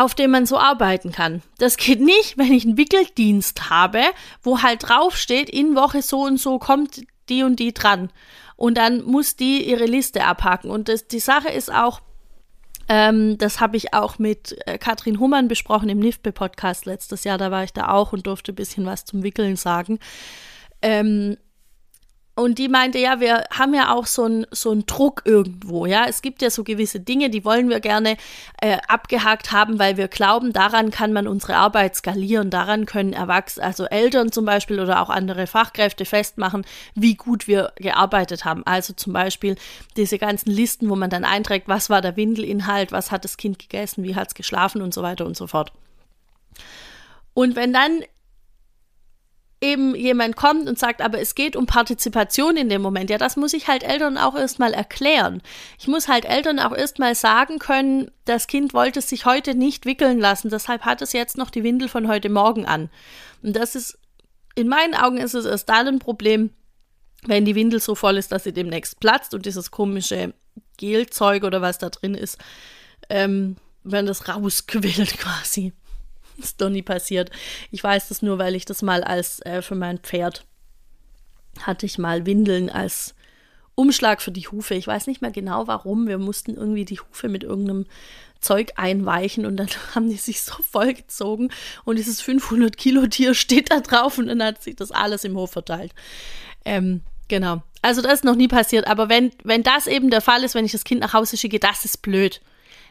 auf 0.00 0.14
dem 0.14 0.30
man 0.30 0.46
so 0.46 0.56
arbeiten 0.56 1.12
kann. 1.12 1.42
Das 1.58 1.76
geht 1.76 2.00
nicht, 2.00 2.38
wenn 2.38 2.52
ich 2.52 2.64
einen 2.64 2.78
Wickeldienst 2.78 3.68
habe, 3.68 4.00
wo 4.42 4.62
halt 4.62 4.88
draufsteht, 4.88 5.50
in 5.50 5.76
Woche 5.76 6.00
so 6.00 6.22
und 6.22 6.38
so 6.38 6.58
kommt 6.58 7.02
die 7.28 7.42
und 7.42 7.60
die 7.60 7.74
dran. 7.74 8.10
Und 8.56 8.78
dann 8.78 9.04
muss 9.04 9.36
die 9.36 9.62
ihre 9.68 9.84
Liste 9.84 10.24
abhaken. 10.24 10.70
Und 10.70 10.88
das, 10.88 11.06
die 11.06 11.20
Sache 11.20 11.50
ist 11.50 11.70
auch, 11.70 12.00
ähm, 12.88 13.36
das 13.36 13.60
habe 13.60 13.76
ich 13.76 13.92
auch 13.92 14.18
mit 14.18 14.56
äh, 14.66 14.78
Katrin 14.78 15.20
Hummern 15.20 15.48
besprochen 15.48 15.90
im 15.90 15.98
NIFBE-Podcast 15.98 16.86
letztes 16.86 17.24
Jahr. 17.24 17.36
Da 17.36 17.50
war 17.50 17.64
ich 17.64 17.74
da 17.74 17.90
auch 17.90 18.14
und 18.14 18.26
durfte 18.26 18.52
ein 18.52 18.56
bisschen 18.56 18.86
was 18.86 19.04
zum 19.04 19.22
Wickeln 19.22 19.56
sagen. 19.56 19.98
Ähm, 20.80 21.36
und 22.36 22.58
die 22.58 22.68
meinte, 22.68 22.98
ja, 22.98 23.20
wir 23.20 23.44
haben 23.50 23.74
ja 23.74 23.92
auch 23.92 24.06
so 24.06 24.24
einen 24.24 24.46
so 24.50 24.74
Druck 24.86 25.22
irgendwo, 25.24 25.84
ja. 25.84 26.06
Es 26.08 26.22
gibt 26.22 26.42
ja 26.42 26.50
so 26.50 26.64
gewisse 26.64 27.00
Dinge, 27.00 27.28
die 27.28 27.44
wollen 27.44 27.68
wir 27.68 27.80
gerne 27.80 28.16
äh, 28.62 28.78
abgehakt 28.88 29.52
haben, 29.52 29.78
weil 29.78 29.96
wir 29.96 30.08
glauben, 30.08 30.52
daran 30.52 30.90
kann 30.90 31.12
man 31.12 31.26
unsere 31.26 31.56
Arbeit 31.56 31.96
skalieren, 31.96 32.48
daran 32.48 32.86
können 32.86 33.12
Erwachsene, 33.12 33.66
also 33.66 33.84
Eltern 33.84 34.32
zum 34.32 34.44
Beispiel 34.44 34.80
oder 34.80 35.02
auch 35.02 35.10
andere 35.10 35.46
Fachkräfte 35.46 36.04
festmachen, 36.04 36.64
wie 36.94 37.14
gut 37.14 37.46
wir 37.46 37.72
gearbeitet 37.76 38.44
haben. 38.44 38.64
Also 38.64 38.92
zum 38.94 39.12
Beispiel 39.12 39.56
diese 39.96 40.18
ganzen 40.18 40.50
Listen, 40.50 40.88
wo 40.88 40.96
man 40.96 41.10
dann 41.10 41.24
einträgt, 41.24 41.68
was 41.68 41.90
war 41.90 42.00
der 42.00 42.16
Windelinhalt, 42.16 42.92
was 42.92 43.10
hat 43.10 43.24
das 43.24 43.36
Kind 43.36 43.58
gegessen, 43.58 44.04
wie 44.04 44.14
hat 44.14 44.28
es 44.28 44.34
geschlafen 44.34 44.82
und 44.82 44.94
so 44.94 45.02
weiter 45.02 45.26
und 45.26 45.36
so 45.36 45.46
fort. 45.46 45.72
Und 47.34 47.56
wenn 47.56 47.72
dann 47.72 48.00
eben 49.60 49.94
jemand 49.94 50.36
kommt 50.36 50.68
und 50.68 50.78
sagt, 50.78 51.02
aber 51.02 51.20
es 51.20 51.34
geht 51.34 51.54
um 51.54 51.66
Partizipation 51.66 52.56
in 52.56 52.68
dem 52.68 52.80
Moment. 52.80 53.10
Ja, 53.10 53.18
das 53.18 53.36
muss 53.36 53.52
ich 53.52 53.68
halt 53.68 53.82
Eltern 53.82 54.16
auch 54.16 54.34
erstmal 54.34 54.72
erklären. 54.72 55.42
Ich 55.78 55.86
muss 55.86 56.08
halt 56.08 56.24
Eltern 56.24 56.58
auch 56.58 56.74
erstmal 56.74 57.14
sagen 57.14 57.58
können, 57.58 58.10
das 58.24 58.46
Kind 58.46 58.72
wollte 58.72 59.02
sich 59.02 59.26
heute 59.26 59.54
nicht 59.54 59.84
wickeln 59.84 60.18
lassen, 60.18 60.48
deshalb 60.48 60.82
hat 60.82 61.02
es 61.02 61.12
jetzt 61.12 61.36
noch 61.36 61.50
die 61.50 61.62
Windel 61.62 61.88
von 61.88 62.08
heute 62.08 62.30
Morgen 62.30 62.64
an. 62.64 62.88
Und 63.42 63.54
das 63.54 63.74
ist, 63.74 63.98
in 64.54 64.68
meinen 64.68 64.94
Augen 64.94 65.18
ist 65.18 65.34
es 65.34 65.44
erst 65.44 65.68
dann 65.68 65.88
ein 65.88 65.98
Problem, 65.98 66.50
wenn 67.26 67.44
die 67.44 67.54
Windel 67.54 67.80
so 67.80 67.94
voll 67.94 68.16
ist, 68.16 68.32
dass 68.32 68.44
sie 68.44 68.52
demnächst 68.52 68.98
platzt 68.98 69.34
und 69.34 69.44
dieses 69.44 69.70
komische 69.70 70.32
Gelzeug 70.78 71.44
oder 71.44 71.60
was 71.60 71.76
da 71.76 71.90
drin 71.90 72.14
ist, 72.14 72.38
ähm, 73.10 73.56
wenn 73.84 74.06
das 74.06 74.26
rausquillt 74.26 75.18
quasi. 75.18 75.74
Ist 76.40 76.60
doch 76.60 76.70
nie 76.70 76.82
passiert. 76.82 77.30
Ich 77.70 77.82
weiß 77.82 78.08
das 78.08 78.22
nur, 78.22 78.38
weil 78.38 78.54
ich 78.54 78.64
das 78.64 78.82
mal 78.82 79.02
als 79.04 79.40
äh, 79.40 79.62
für 79.62 79.74
mein 79.74 79.98
Pferd 79.98 80.44
hatte 81.62 81.86
ich 81.86 81.98
mal 81.98 82.26
Windeln 82.26 82.70
als 82.70 83.14
Umschlag 83.74 84.20
für 84.22 84.30
die 84.30 84.46
Hufe. 84.46 84.74
Ich 84.74 84.86
weiß 84.86 85.06
nicht 85.06 85.22
mehr 85.22 85.30
genau 85.30 85.66
warum. 85.66 86.06
Wir 86.06 86.18
mussten 86.18 86.54
irgendwie 86.54 86.84
die 86.84 87.00
Hufe 87.00 87.28
mit 87.28 87.44
irgendeinem 87.44 87.86
Zeug 88.40 88.72
einweichen 88.76 89.46
und 89.46 89.56
dann 89.56 89.68
haben 89.94 90.08
die 90.08 90.16
sich 90.16 90.42
so 90.42 90.54
vollgezogen 90.62 91.52
und 91.84 91.96
dieses 91.96 92.20
500 92.20 92.76
Kilo 92.76 93.06
Tier 93.06 93.34
steht 93.34 93.70
da 93.70 93.80
drauf 93.80 94.18
und 94.18 94.28
dann 94.28 94.42
hat 94.42 94.62
sich 94.62 94.76
das 94.76 94.90
alles 94.90 95.24
im 95.24 95.36
Hof 95.36 95.52
verteilt. 95.52 95.92
Ähm, 96.64 97.02
genau. 97.28 97.62
Also 97.82 98.02
das 98.02 98.14
ist 98.14 98.24
noch 98.24 98.36
nie 98.36 98.48
passiert, 98.48 98.86
aber 98.86 99.08
wenn, 99.08 99.32
wenn 99.44 99.62
das 99.62 99.86
eben 99.86 100.10
der 100.10 100.20
Fall 100.20 100.44
ist, 100.44 100.54
wenn 100.54 100.64
ich 100.64 100.72
das 100.72 100.84
Kind 100.84 101.00
nach 101.00 101.14
Hause 101.14 101.36
schicke, 101.36 101.58
das 101.58 101.84
ist 101.84 102.02
blöd. 102.02 102.40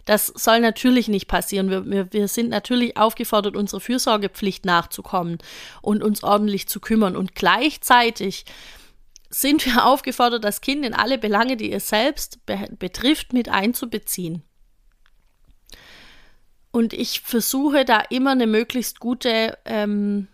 Das 0.09 0.25
soll 0.25 0.59
natürlich 0.59 1.07
nicht 1.07 1.27
passieren. 1.27 1.69
Wir, 1.69 1.85
wir, 1.85 2.11
wir 2.11 2.27
sind 2.27 2.49
natürlich 2.49 2.97
aufgefordert, 2.97 3.55
unserer 3.55 3.79
Fürsorgepflicht 3.79 4.65
nachzukommen 4.65 5.37
und 5.83 6.01
uns 6.01 6.23
ordentlich 6.23 6.67
zu 6.67 6.79
kümmern. 6.79 7.15
Und 7.15 7.35
gleichzeitig 7.35 8.45
sind 9.29 9.67
wir 9.67 9.85
aufgefordert, 9.85 10.43
das 10.43 10.61
Kind 10.61 10.83
in 10.83 10.95
alle 10.95 11.19
Belange, 11.19 11.57
die 11.57 11.71
es 11.71 11.89
selbst 11.89 12.43
be 12.47 12.57
betrifft, 12.79 13.33
mit 13.33 13.49
einzubeziehen. 13.49 14.41
Und 16.71 16.93
ich 16.93 17.21
versuche 17.21 17.85
da 17.85 17.99
immer 17.99 18.31
eine 18.31 18.47
möglichst 18.47 18.99
gute, 18.99 19.59
ähm, 19.65 20.27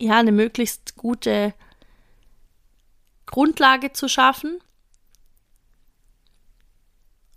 ja, 0.00 0.16
eine 0.16 0.32
möglichst 0.32 0.96
gute 0.96 1.52
Grundlage 3.26 3.92
zu 3.92 4.08
schaffen 4.08 4.60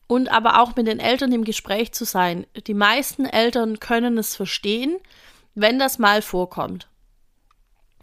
und 0.10 0.28
aber 0.30 0.60
auch 0.60 0.76
mit 0.76 0.88
den 0.88 1.00
Eltern 1.00 1.32
im 1.32 1.43
Gespräch 1.43 1.91
zu 1.91 2.04
sein. 2.04 2.48
Die 2.65 2.74
meisten 2.74 3.26
Eltern 3.26 3.80
können 3.80 4.17
es 4.17 4.36
verstehen, 4.36 4.98
wenn 5.54 5.78
das 5.78 6.00
mal 6.00 6.24
vorkommt. 6.24 6.88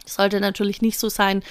Es 0.07 0.15
sollte 0.15 0.39
natürlich 0.39 0.81
nicht 0.81 1.01
so 1.01 1.09
sein, 1.09 1.43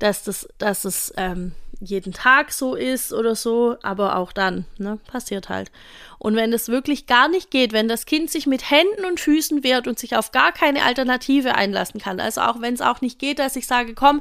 dass 0.00 0.22
das, 0.22 0.46
dass 0.58 0.84
es 0.84 1.14
ähm, 1.16 1.52
jeden 1.84 2.12
Tag 2.12 2.52
so 2.52 2.74
ist 2.74 3.12
oder 3.12 3.34
so, 3.34 3.76
aber 3.82 4.16
auch 4.16 4.32
dann, 4.32 4.64
ne, 4.78 4.98
passiert 5.06 5.48
halt. 5.48 5.70
Und 6.18 6.36
wenn 6.36 6.52
es 6.52 6.68
wirklich 6.68 7.06
gar 7.06 7.28
nicht 7.28 7.50
geht, 7.50 7.72
wenn 7.72 7.88
das 7.88 8.06
Kind 8.06 8.30
sich 8.30 8.46
mit 8.46 8.70
Händen 8.70 9.04
und 9.04 9.18
Füßen 9.18 9.64
wehrt 9.64 9.88
und 9.88 9.98
sich 9.98 10.16
auf 10.16 10.30
gar 10.30 10.52
keine 10.52 10.84
Alternative 10.84 11.54
einlassen 11.54 12.00
kann, 12.00 12.20
also 12.20 12.42
auch 12.42 12.60
wenn 12.60 12.74
es 12.74 12.80
auch 12.80 13.00
nicht 13.00 13.18
geht, 13.18 13.40
dass 13.40 13.56
ich 13.56 13.66
sage, 13.66 13.94
komm, 13.94 14.20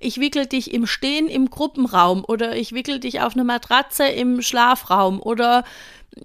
ich 0.00 0.18
wickel 0.18 0.46
dich 0.46 0.74
im 0.74 0.86
Stehen 0.86 1.28
im 1.28 1.48
Gruppenraum 1.48 2.24
oder 2.26 2.56
ich 2.56 2.72
wickel 2.72 2.98
dich 2.98 3.20
auf 3.20 3.34
eine 3.34 3.44
Matratze 3.44 4.06
im 4.06 4.42
Schlafraum 4.42 5.20
oder 5.20 5.64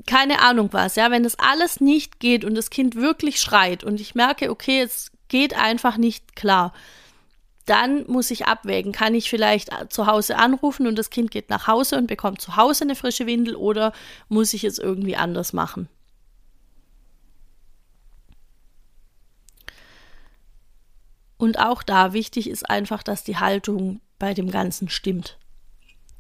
keine 0.08 0.42
Ahnung 0.42 0.70
was, 0.72 0.96
ja, 0.96 1.12
wenn 1.12 1.24
das 1.24 1.38
alles 1.38 1.82
nicht 1.82 2.20
geht 2.20 2.46
und 2.46 2.56
das 2.56 2.70
Kind 2.70 2.96
wirklich 2.96 3.40
schreit 3.40 3.84
und 3.84 4.00
ich 4.00 4.16
merke, 4.16 4.50
okay, 4.50 4.82
es 4.82 5.12
geht 5.28 5.56
einfach 5.56 5.98
nicht 5.98 6.36
klar, 6.36 6.74
dann 7.66 8.06
muss 8.08 8.32
ich 8.32 8.48
abwägen, 8.48 8.92
kann 8.92 9.14
ich 9.14 9.30
vielleicht 9.30 9.70
zu 9.92 10.08
Hause 10.08 10.38
anrufen 10.38 10.88
und 10.88 10.98
das 10.98 11.10
Kind 11.10 11.32
geht 11.32 11.50
nach 11.50 11.68
Hause 11.68 11.98
und 11.98 12.08
bekommt 12.08 12.42
zu 12.42 12.56
Hause 12.56 12.84
eine 12.84 12.96
frische 12.96 13.26
Windel 13.26 13.56
oder 13.56 13.94
muss 14.30 14.54
ich 14.54 14.64
es 14.64 14.80
irgendwie 14.80 15.16
anders 15.16 15.54
machen? 15.54 15.88
Und 21.38 21.58
auch 21.58 21.82
da 21.82 22.14
wichtig 22.14 22.48
ist 22.48 22.70
einfach, 22.70 23.02
dass 23.02 23.24
die 23.24 23.38
Haltung 23.38 24.00
bei 24.20 24.36
dem 24.36 24.52
Ganzen 24.52 24.90
stimmt. 24.90 25.40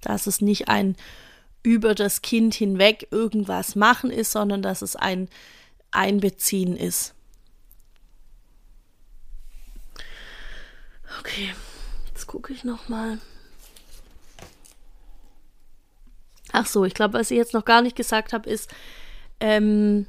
Dass 0.02 0.26
es 0.26 0.42
nicht 0.42 0.68
ein 0.68 0.96
über 1.62 1.94
das 1.94 2.24
Kind 2.24 2.56
hinweg 2.56 3.08
irgendwas 3.12 3.76
machen 3.76 4.10
ist, 4.10 4.32
sondern 4.32 4.64
dass 4.64 4.82
es 4.82 4.96
ein 4.96 5.30
Einbeziehen 5.92 6.76
ist. 6.76 7.14
Okay, 11.20 11.54
jetzt 12.08 12.28
gucke 12.28 12.54
ich 12.54 12.64
noch 12.64 12.90
mal. 12.90 13.20
Ach 16.52 16.66
so, 16.66 16.86
ich 16.86 16.94
glaube, 16.94 17.14
was 17.16 17.32
ich 17.32 17.38
jetzt 17.38 17.54
noch 17.54 17.66
gar 17.66 17.82
nicht 17.82 17.96
gesagt 17.96 18.34
habe, 18.34 18.50
ist, 18.50 18.70
ähm, 19.40 20.06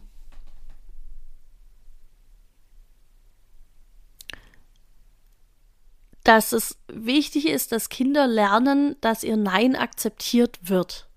dass 6.24 6.52
es 6.52 6.78
wichtig 6.88 7.48
ist, 7.48 7.72
dass 7.72 7.88
Kinder 7.88 8.26
lernen, 8.26 8.96
dass 9.00 9.24
ihr 9.24 9.36
Nein 9.36 9.76
akzeptiert 9.76 10.58
wird. 10.62 11.08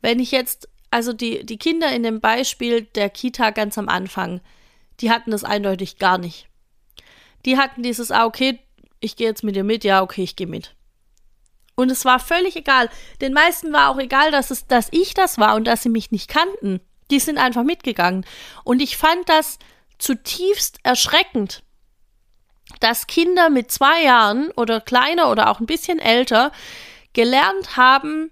Wenn 0.00 0.20
ich 0.20 0.30
jetzt, 0.30 0.68
also 0.90 1.12
die, 1.12 1.44
die 1.44 1.58
Kinder 1.58 1.92
in 1.92 2.02
dem 2.02 2.20
Beispiel 2.20 2.82
der 2.82 3.10
Kita 3.10 3.50
ganz 3.50 3.78
am 3.78 3.88
Anfang, 3.88 4.40
die 5.00 5.10
hatten 5.10 5.30
das 5.30 5.44
eindeutig 5.44 5.98
gar 5.98 6.18
nicht. 6.18 6.47
Die 7.44 7.56
hatten 7.56 7.82
dieses, 7.82 8.10
ah, 8.10 8.24
okay, 8.24 8.58
ich 9.00 9.16
gehe 9.16 9.28
jetzt 9.28 9.44
mit 9.44 9.56
dir 9.56 9.64
mit, 9.64 9.84
ja, 9.84 10.02
okay, 10.02 10.22
ich 10.22 10.36
gehe 10.36 10.46
mit. 10.46 10.74
Und 11.74 11.90
es 11.90 12.04
war 12.04 12.18
völlig 12.18 12.56
egal. 12.56 12.90
Den 13.20 13.32
meisten 13.32 13.72
war 13.72 13.90
auch 13.90 13.98
egal, 13.98 14.32
dass 14.32 14.50
es, 14.50 14.66
dass 14.66 14.88
ich 14.90 15.14
das 15.14 15.38
war 15.38 15.54
und 15.54 15.64
dass 15.64 15.82
sie 15.82 15.88
mich 15.88 16.10
nicht 16.10 16.28
kannten. 16.28 16.80
Die 17.10 17.20
sind 17.20 17.38
einfach 17.38 17.62
mitgegangen. 17.62 18.26
Und 18.64 18.80
ich 18.80 18.96
fand 18.96 19.28
das 19.28 19.58
zutiefst 19.98 20.78
erschreckend, 20.82 21.62
dass 22.80 23.06
Kinder 23.06 23.48
mit 23.48 23.70
zwei 23.70 24.02
Jahren 24.02 24.50
oder 24.52 24.80
kleiner 24.80 25.30
oder 25.30 25.50
auch 25.50 25.60
ein 25.60 25.66
bisschen 25.66 25.98
älter 25.98 26.52
gelernt 27.12 27.76
haben, 27.76 28.30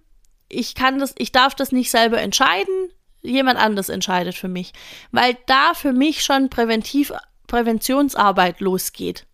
ich 0.48 0.74
kann 0.74 0.98
das, 0.98 1.14
ich 1.18 1.32
darf 1.32 1.54
das 1.54 1.72
nicht 1.72 1.90
selber 1.90 2.20
entscheiden, 2.20 2.90
jemand 3.22 3.58
anders 3.58 3.88
entscheidet 3.88 4.34
für 4.34 4.48
mich, 4.48 4.72
weil 5.10 5.36
da 5.46 5.74
für 5.74 5.92
mich 5.92 6.22
schon 6.22 6.50
präventiv 6.50 7.12
Präventionsarbeit 7.46 8.60
losgeht. 8.60 9.26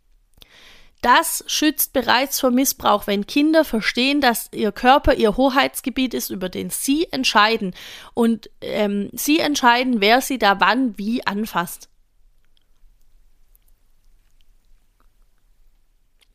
Das 1.02 1.42
schützt 1.48 1.92
bereits 1.92 2.38
vor 2.38 2.52
Missbrauch, 2.52 3.08
wenn 3.08 3.26
Kinder 3.26 3.64
verstehen, 3.64 4.20
dass 4.20 4.48
ihr 4.52 4.70
Körper 4.70 5.14
ihr 5.14 5.36
Hoheitsgebiet 5.36 6.14
ist, 6.14 6.30
über 6.30 6.48
den 6.48 6.70
sie 6.70 7.08
entscheiden 7.10 7.74
und 8.14 8.50
ähm, 8.60 9.10
sie 9.12 9.40
entscheiden, 9.40 10.00
wer 10.00 10.20
sie 10.20 10.38
da 10.38 10.60
wann 10.60 10.96
wie 10.96 11.26
anfasst. 11.26 11.88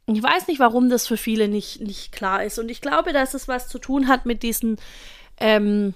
Ich 0.07 0.21
weiß 0.21 0.47
nicht, 0.47 0.59
warum 0.59 0.89
das 0.89 1.07
für 1.07 1.17
viele 1.17 1.47
nicht, 1.47 1.81
nicht 1.81 2.11
klar 2.11 2.43
ist. 2.43 2.59
Und 2.59 2.69
ich 2.69 2.81
glaube, 2.81 3.11
dass 3.13 3.33
es 3.33 3.47
was 3.47 3.67
zu 3.67 3.77
tun 3.77 4.07
hat 4.07 4.25
mit 4.25 4.41
diesen, 4.41 4.77
ähm, 5.37 5.93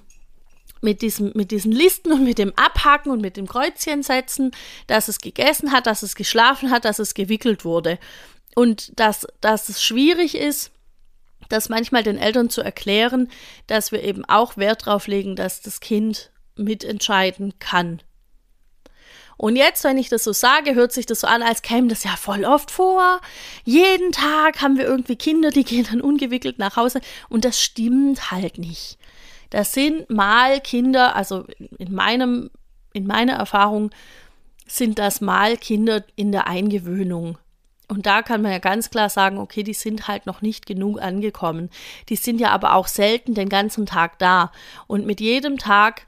mit, 0.82 1.02
diesem, 1.02 1.32
mit 1.36 1.52
diesen 1.52 1.72
Listen 1.72 2.12
und 2.12 2.24
mit 2.24 2.38
dem 2.38 2.54
Abhaken 2.56 3.12
und 3.12 3.22
mit 3.22 3.38
dem 3.38 3.48
Kreuzchen 3.48 4.04
setzen, 4.04 4.52
dass 4.88 5.08
es 5.08 5.20
gegessen 5.20 5.72
hat, 5.72 5.88
dass 5.88 6.04
es 6.04 6.16
geschlafen 6.16 6.72
hat, 6.72 6.86
dass 6.86 7.00
es 7.00 7.14
gewickelt 7.14 7.64
wurde. 7.64 8.00
Und 8.56 9.00
dass, 9.00 9.28
dass 9.40 9.70
es 9.70 9.82
schwierig 9.82 10.36
ist, 10.36 10.72
das 11.50 11.70
manchmal 11.70 12.04
den 12.04 12.18
Eltern 12.18 12.50
zu 12.50 12.62
erklären, 12.62 13.30
dass 13.68 13.92
wir 13.92 14.04
eben 14.04 14.26
auch 14.26 14.58
Wert 14.58 14.88
darauf 14.88 15.08
legen, 15.08 15.36
dass 15.36 15.62
das 15.62 15.80
Kind 15.80 16.32
mitentscheiden 16.56 17.54
kann. 17.60 18.02
Und 19.38 19.56
jetzt, 19.56 19.84
wenn 19.84 19.98
ich 19.98 20.08
das 20.08 20.24
so 20.24 20.34
sage, 20.34 20.76
hört 20.76 20.92
sich 20.92 21.08
das 21.08 21.22
so 21.22 21.28
an, 21.28 21.42
als 21.42 21.64
käme 21.64 21.88
das 21.88 22.04
ja 22.04 22.16
voll 22.16 22.46
oft 22.46 22.70
vor. 22.70 23.20
Jeden 23.64 24.12
Tag 24.12 24.62
haben 24.62 24.78
wir 24.78 24.86
irgendwie 24.86 25.16
Kinder, 25.16 25.50
die 25.50 25.64
gehen 25.64 25.88
dann 25.90 26.00
ungewickelt 26.00 26.60
nach 26.60 26.76
Hause. 26.76 27.02
Und 27.28 27.44
das 27.44 27.60
stimmt 27.60 28.30
halt 28.30 28.60
nicht. 28.60 29.00
Das 29.52 29.74
sind 29.74 30.10
mal 30.10 30.60
Kinder, 30.62 31.16
also 31.16 31.46
in 31.78 31.94
meinem, 31.94 32.50
in 32.94 33.06
meiner 33.06 33.34
Erfahrung 33.34 33.92
sind 34.66 34.98
das 34.98 35.22
mal 35.22 35.58
Kinder 35.58 36.04
in 36.16 36.32
der 36.32 36.48
Eingewöhnung. 36.48 37.38
Und 37.88 38.06
da 38.06 38.22
kann 38.22 38.42
man 38.42 38.54
ja 38.54 38.60
ganz 38.60 38.90
klar 38.90 39.10
sagen, 39.10 39.38
okay, 39.38 39.64
die 39.64 39.74
sind 39.74 40.08
halt 40.08 40.26
noch 40.26 40.42
nicht 40.42 40.66
genug 40.66 41.02
angekommen. 41.02 41.70
Die 42.08 42.16
sind 42.16 42.40
ja 42.40 42.52
aber 42.52 42.74
auch 42.74 42.88
selten 42.88 43.34
den 43.34 43.50
ganzen 43.50 43.86
Tag 43.86 44.18
da. 44.18 44.52
Und 44.88 45.06
mit 45.06 45.20
jedem 45.20 45.58
Tag 45.58 46.08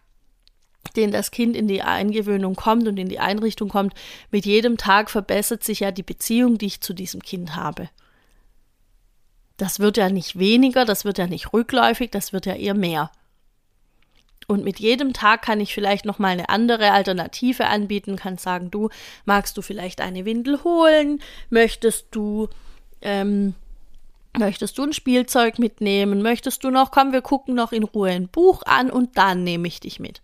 den 0.95 1.11
das 1.11 1.31
Kind 1.31 1.55
in 1.55 1.67
die 1.67 1.81
Eingewöhnung 1.81 2.55
kommt 2.55 2.87
und 2.87 2.97
in 2.97 3.09
die 3.09 3.19
Einrichtung 3.19 3.69
kommt, 3.69 3.93
mit 4.31 4.45
jedem 4.45 4.77
Tag 4.77 5.09
verbessert 5.09 5.63
sich 5.63 5.79
ja 5.79 5.91
die 5.91 6.03
Beziehung, 6.03 6.57
die 6.57 6.67
ich 6.67 6.81
zu 6.81 6.93
diesem 6.93 7.21
Kind 7.21 7.55
habe. 7.55 7.89
Das 9.57 9.79
wird 9.79 9.97
ja 9.97 10.09
nicht 10.09 10.37
weniger, 10.37 10.85
das 10.85 11.05
wird 11.05 11.17
ja 11.17 11.27
nicht 11.27 11.53
rückläufig, 11.53 12.11
das 12.11 12.33
wird 12.33 12.45
ja 12.45 12.55
eher 12.55 12.73
mehr. 12.73 13.11
Und 14.47 14.63
mit 14.63 14.79
jedem 14.79 15.13
Tag 15.13 15.41
kann 15.41 15.59
ich 15.59 15.73
vielleicht 15.73 16.05
noch 16.05 16.19
mal 16.19 16.29
eine 16.29 16.49
andere 16.49 16.91
Alternative 16.91 17.67
anbieten, 17.67 18.15
kann 18.15 18.37
sagen, 18.37 18.71
du 18.71 18.89
magst 19.25 19.57
du 19.57 19.61
vielleicht 19.61 20.01
eine 20.01 20.25
Windel 20.25 20.63
holen, 20.63 21.21
möchtest 21.49 22.07
du 22.11 22.49
ähm, 23.01 23.55
möchtest 24.37 24.77
du 24.77 24.83
ein 24.83 24.93
Spielzeug 24.93 25.59
mitnehmen, 25.59 26.21
möchtest 26.21 26.63
du 26.63 26.71
noch, 26.71 26.91
komm, 26.91 27.11
wir 27.11 27.21
gucken 27.21 27.55
noch 27.55 27.71
in 27.71 27.83
Ruhe 27.83 28.09
ein 28.09 28.27
Buch 28.27 28.63
an 28.65 28.89
und 28.89 29.17
dann 29.17 29.43
nehme 29.43 29.67
ich 29.67 29.79
dich 29.79 29.99
mit. 29.99 30.21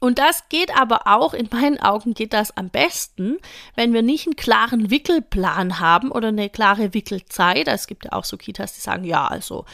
Und 0.00 0.18
das 0.18 0.50
geht 0.50 0.76
aber 0.76 1.06
auch, 1.06 1.32
in 1.32 1.48
meinen 1.50 1.80
Augen 1.80 2.12
geht 2.12 2.34
das 2.34 2.54
am 2.58 2.68
besten, 2.68 3.38
wenn 3.74 3.94
wir 3.94 4.02
nicht 4.02 4.26
einen 4.26 4.36
klaren 4.36 4.90
Wickelplan 4.90 5.80
haben 5.80 6.10
oder 6.10 6.28
eine 6.28 6.50
klare 6.50 6.92
Wickelzeit. 6.92 7.68
Es 7.68 7.86
gibt 7.86 8.04
ja 8.04 8.12
auch 8.12 8.24
so 8.24 8.36
Kitas, 8.36 8.74
die 8.74 8.82
sagen, 8.82 9.04
ja, 9.04 9.26
also 9.26 9.64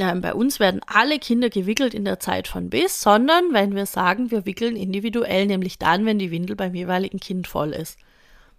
äh, 0.00 0.14
bei 0.16 0.34
uns 0.34 0.60
werden 0.60 0.80
alle 0.86 1.18
Kinder 1.18 1.50
gewickelt 1.50 1.94
in 1.94 2.04
der 2.04 2.20
Zeit 2.20 2.48
von 2.48 2.70
bis, 2.70 3.00
sondern 3.00 3.52
wenn 3.52 3.74
wir 3.74 3.86
sagen, 3.86 4.30
wir 4.30 4.46
wickeln 4.46 4.76
individuell, 4.76 5.46
nämlich 5.46 5.78
dann, 5.78 6.06
wenn 6.06 6.18
die 6.18 6.30
Windel 6.30 6.56
beim 6.56 6.74
jeweiligen 6.74 7.20
Kind 7.20 7.46
voll 7.46 7.72
ist. 7.72 7.98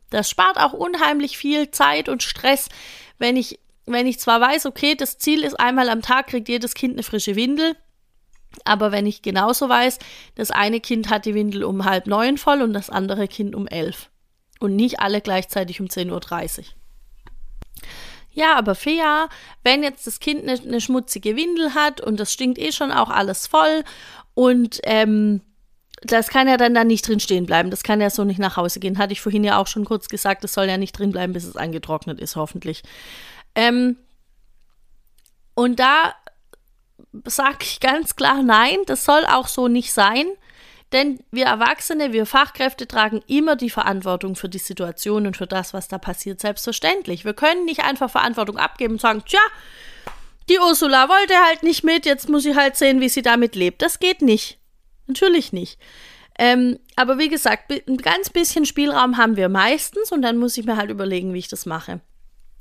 Das 0.10 0.30
spart 0.30 0.58
auch 0.58 0.74
unheimlich 0.74 1.38
viel 1.38 1.72
Zeit 1.72 2.10
und 2.10 2.24
Stress, 2.24 2.70
wenn 3.18 3.38
ich, 3.38 3.60
wenn 3.86 4.08
ich 4.08 4.20
zwar 4.20 4.42
weiß, 4.42 4.66
okay, 4.66 4.96
das 4.96 5.18
Ziel 5.18 5.44
ist 5.44 5.60
einmal 5.60 5.90
am 5.90 6.02
Tag 6.02 6.28
kriegt 6.28 6.50
jedes 6.50 6.74
Kind 6.74 6.94
eine 6.94 7.04
frische 7.04 7.36
Windel, 7.36 7.76
aber 8.66 8.92
wenn 8.92 9.06
ich 9.06 9.22
genauso 9.22 9.70
weiß, 9.70 10.00
das 10.36 10.52
eine 10.52 10.82
Kind 10.82 11.10
hat 11.10 11.26
die 11.26 11.34
Windel 11.34 11.64
um 11.64 11.86
halb 11.86 12.08
neun 12.08 12.38
voll 12.38 12.62
und 12.62 12.74
das 12.74 12.90
andere 12.90 13.28
Kind 13.28 13.56
um 13.56 13.68
elf. 13.68 14.10
Und 14.60 14.76
nicht 14.76 15.00
alle 15.00 15.22
gleichzeitig 15.22 15.80
um 15.82 15.88
10.30 15.88 16.60
Uhr. 16.60 16.66
Ja, 18.34 18.56
aber 18.56 18.76
fair, 18.76 19.28
wenn 19.64 19.84
jetzt 19.84 20.08
das 20.08 20.20
Kind 20.20 20.44
eine, 20.44 20.60
eine, 20.60 20.82
schmutzige 20.82 21.36
Windel 21.36 21.74
hat 21.74 22.00
und 22.00 22.20
das 22.20 22.32
stinkt 22.32 22.58
eh 22.58 22.72
schon 22.72 22.92
auch 22.92 23.10
alles 23.10 23.48
voll 23.48 23.84
und 24.34 24.80
ähm, 24.84 25.42
das 26.02 26.30
kann 26.30 26.48
ja 26.48 26.58
dann, 26.58 26.74
dann 26.74 26.88
nicht 26.88 27.08
drin 27.08 27.20
stehen 27.20 27.46
bleiben. 27.46 27.70
Das 27.70 27.84
kann 27.84 28.02
ja 28.02 28.10
so 28.10 28.24
nicht 28.24 28.40
nach 28.40 28.58
Hause 28.58 28.80
gehen. 28.80 28.98
Hatte 28.98 29.14
ich 29.14 29.22
vorhin 29.22 29.44
ja 29.44 29.60
auch 29.60 29.68
schon 29.68 29.86
kurz 29.86 30.08
gesagt, 30.08 30.44
das 30.44 30.54
soll 30.54 30.66
ja 30.66 30.78
nicht 30.78 30.98
drin 30.98 31.12
bleiben, 31.12 31.34
bis 31.34 31.44
es 31.44 31.56
angetrocknet 31.56 32.20
ist, 32.20 32.36
hoffentlich. 32.36 32.82
Ähm, 33.54 33.98
und 35.54 35.80
da 35.80 36.16
sage 37.26 37.58
ich 37.62 37.80
ganz 37.80 38.16
klar 38.16 38.42
nein, 38.42 38.78
das 38.88 39.06
soll 39.06 39.26
auch 39.26 39.48
so 39.48 39.68
nicht 39.68 39.94
sein. 39.94 40.26
Denn 40.92 41.20
wir 41.32 41.46
Erwachsene, 41.46 42.12
wir 42.12 42.26
Fachkräfte 42.26 42.88
tragen 42.88 43.22
immer 43.28 43.56
die 43.56 43.70
Verantwortung 43.70 44.36
für 44.36 44.50
die 44.50 44.58
Situation 44.58 45.26
und 45.26 45.38
für 45.38 45.48
das, 45.48 45.74
was 45.74 45.88
da 45.88 45.98
passiert, 45.98 46.42
selbstverständlich. 46.42 47.24
Wir 47.24 47.34
können 47.34 47.66
nicht 47.66 47.84
einfach 47.84 48.10
Verantwortung 48.10 48.58
abgeben 48.58 48.96
und 48.96 49.02
sagen, 49.02 49.24
tja, 49.26 49.40
die 50.50 50.60
Ursula 50.60 51.08
wollte 51.08 51.36
halt 51.46 51.64
nicht 51.64 51.84
mit, 51.84 52.06
jetzt 52.06 52.28
muss 52.28 52.46
ich 52.46 52.56
halt 52.56 52.76
sehen, 52.76 53.00
wie 53.00 53.10
sie 53.10 53.22
damit 53.22 53.56
lebt. 53.56 53.82
Das 53.82 54.00
geht 54.00 54.22
nicht. 54.22 54.60
Natürlich 55.08 55.54
nicht. 55.54 55.80
Ähm, 56.38 56.80
aber 56.96 57.18
wie 57.18 57.30
gesagt, 57.30 57.72
ein 57.88 57.98
ganz 57.98 58.30
bisschen 58.30 58.66
Spielraum 58.66 59.18
haben 59.18 59.38
wir 59.38 59.48
meistens 59.50 60.12
und 60.12 60.22
dann 60.22 60.38
muss 60.38 60.58
ich 60.58 60.66
mir 60.66 60.78
halt 60.78 60.90
überlegen, 60.90 61.34
wie 61.34 61.40
ich 61.40 61.48
das 61.48 61.66
mache. 61.66 62.02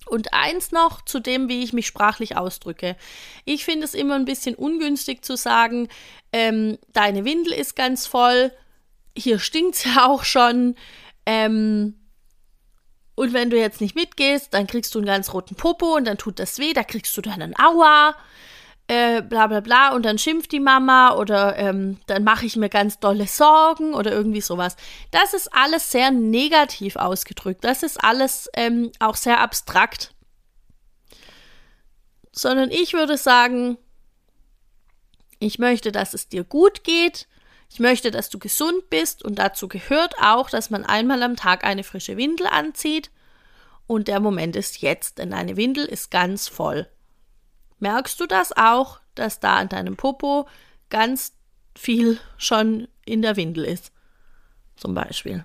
Und 0.07 0.33
eins 0.33 0.73
noch 0.73 1.05
zu 1.05 1.21
dem, 1.21 1.49
wie 1.49 1.63
ich 1.63 1.73
mich 1.73 1.87
sprachlich 1.87 2.37
ausdrücke. 2.37 2.97
Ich 3.45 3.65
finde 3.65 3.85
es 3.85 3.95
immer 3.95 4.17
ein 4.17 4.25
bisschen 4.25 4.55
ungünstig 4.55 5.25
zu 5.25 5.37
sagen, 5.37 5.89
ähm, 6.33 6.79
deine 6.93 7.25
Windel 7.25 7.53
ist 7.53 7.77
ganz 7.77 8.07
voll, 8.07 8.53
hier 9.17 9.39
stinkt 9.39 9.77
es 9.77 9.85
ja 9.95 10.07
auch 10.09 10.25
schon. 10.25 10.75
Ähm, 11.27 11.95
und 13.15 13.35
wenn 13.35 13.51
du 13.51 13.59
jetzt 13.59 13.81
nicht 13.81 13.95
mitgehst, 13.95 14.55
dann 14.55 14.67
kriegst 14.67 14.95
du 14.95 14.99
einen 14.99 15.07
ganz 15.07 15.35
roten 15.35 15.55
Popo 15.55 15.97
und 15.97 16.07
dann 16.07 16.17
tut 16.17 16.39
das 16.39 16.59
weh, 16.59 16.73
da 16.73 16.83
kriegst 16.83 17.17
du 17.17 17.21
dann 17.21 17.43
einen 17.43 17.59
Aua, 17.59 18.17
äh, 18.91 19.23
bla 19.23 19.47
bla 19.47 19.61
bla, 19.61 19.93
und 19.95 20.05
dann 20.05 20.19
schimpft 20.19 20.51
die 20.51 20.59
Mama 20.59 21.15
oder 21.15 21.57
ähm, 21.57 22.01
dann 22.09 22.25
mache 22.25 22.45
ich 22.45 22.57
mir 22.57 22.69
ganz 22.69 22.99
dolle 22.99 23.29
Sorgen 23.29 23.95
oder 23.95 24.11
irgendwie 24.11 24.41
sowas. 24.41 24.75
Das 25.13 25.33
ist 25.33 25.55
alles 25.55 25.93
sehr 25.93 26.11
negativ 26.11 26.97
ausgedrückt. 26.97 27.63
Das 27.63 27.85
ist 27.85 28.03
alles 28.03 28.51
ähm, 28.55 28.91
auch 28.99 29.15
sehr 29.15 29.39
abstrakt. 29.39 30.13
Sondern 32.33 32.73
ich 32.73 32.93
würde 32.93 33.17
sagen, 33.17 33.79
ich 35.39 35.61
möchte, 35.61 35.93
dass 35.93 36.13
es 36.13 36.29
dir 36.29 36.43
gut 36.43 36.83
geht. 36.83 37.29
Ich 37.71 37.79
möchte, 37.79 38.11
dass 38.11 38.29
du 38.29 38.41
gesund 38.41 38.91
bist 38.91 39.25
und 39.25 39.37
dazu 39.37 39.69
gehört 39.69 40.17
auch, 40.21 40.51
dass 40.51 40.71
man 40.71 40.85
einmal 40.85 41.23
am 41.23 41.37
Tag 41.37 41.63
eine 41.63 41.85
frische 41.85 42.17
Windel 42.17 42.49
anzieht. 42.49 43.13
Und 43.87 44.09
der 44.09 44.19
Moment 44.19 44.57
ist 44.57 44.83
jetzt, 44.83 45.19
denn 45.19 45.31
deine 45.31 45.57
Windel 45.57 45.85
ist 45.85 46.11
ganz 46.11 46.49
voll. 46.49 46.89
Merkst 47.81 48.21
du 48.21 48.27
das 48.27 48.57
auch, 48.57 49.01
dass 49.15 49.41
da 49.41 49.57
an 49.57 49.69
deinem 49.69 49.97
Popo 49.97 50.47
ganz 50.91 51.33
viel 51.77 52.19
schon 52.37 52.89
in 53.05 53.23
der 53.23 53.37
Windel 53.37 53.65
ist? 53.65 53.93
Zum 54.77 54.95
Beispiel. 54.95 55.45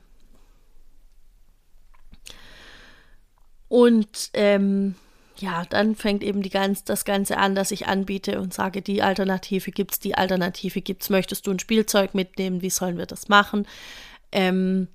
Und 3.67 4.29
ähm, 4.33 4.95
ja, 5.37 5.65
dann 5.65 5.95
fängt 5.95 6.23
eben 6.23 6.41
die 6.41 6.49
ganz, 6.49 6.83
das 6.83 7.03
Ganze 7.03 7.37
an, 7.37 7.55
dass 7.55 7.71
ich 7.71 7.87
anbiete 7.87 8.39
und 8.39 8.53
sage, 8.53 8.81
die 8.81 9.01
Alternative 9.01 9.71
gibt's, 9.71 9.99
die 9.99 10.15
Alternative 10.15 10.81
gibt's. 10.81 11.09
Möchtest 11.09 11.47
du 11.47 11.51
ein 11.51 11.59
Spielzeug 11.59 12.13
mitnehmen? 12.13 12.61
Wie 12.61 12.69
sollen 12.69 12.97
wir 12.97 13.05
das 13.05 13.27
machen? 13.27 13.67
Ähm, 14.31 14.87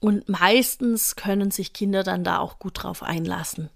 und 0.00 0.28
meistens 0.28 1.16
können 1.16 1.50
sich 1.50 1.74
Kinder 1.74 2.02
dann 2.02 2.24
da 2.24 2.38
auch 2.38 2.58
gut 2.58 2.82
drauf 2.82 3.02
einlassen. 3.02 3.68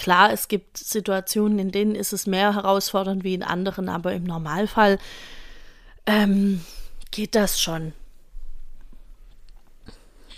Klar, 0.00 0.32
es 0.32 0.48
gibt 0.48 0.78
Situationen, 0.78 1.58
in 1.58 1.72
denen 1.72 1.94
ist 1.94 2.14
es 2.14 2.26
mehr 2.26 2.54
herausfordernd 2.54 3.22
wie 3.22 3.34
in 3.34 3.42
anderen, 3.42 3.90
aber 3.90 4.14
im 4.14 4.24
Normalfall 4.24 4.98
ähm, 6.06 6.64
geht 7.10 7.34
das 7.34 7.60
schon. 7.60 7.92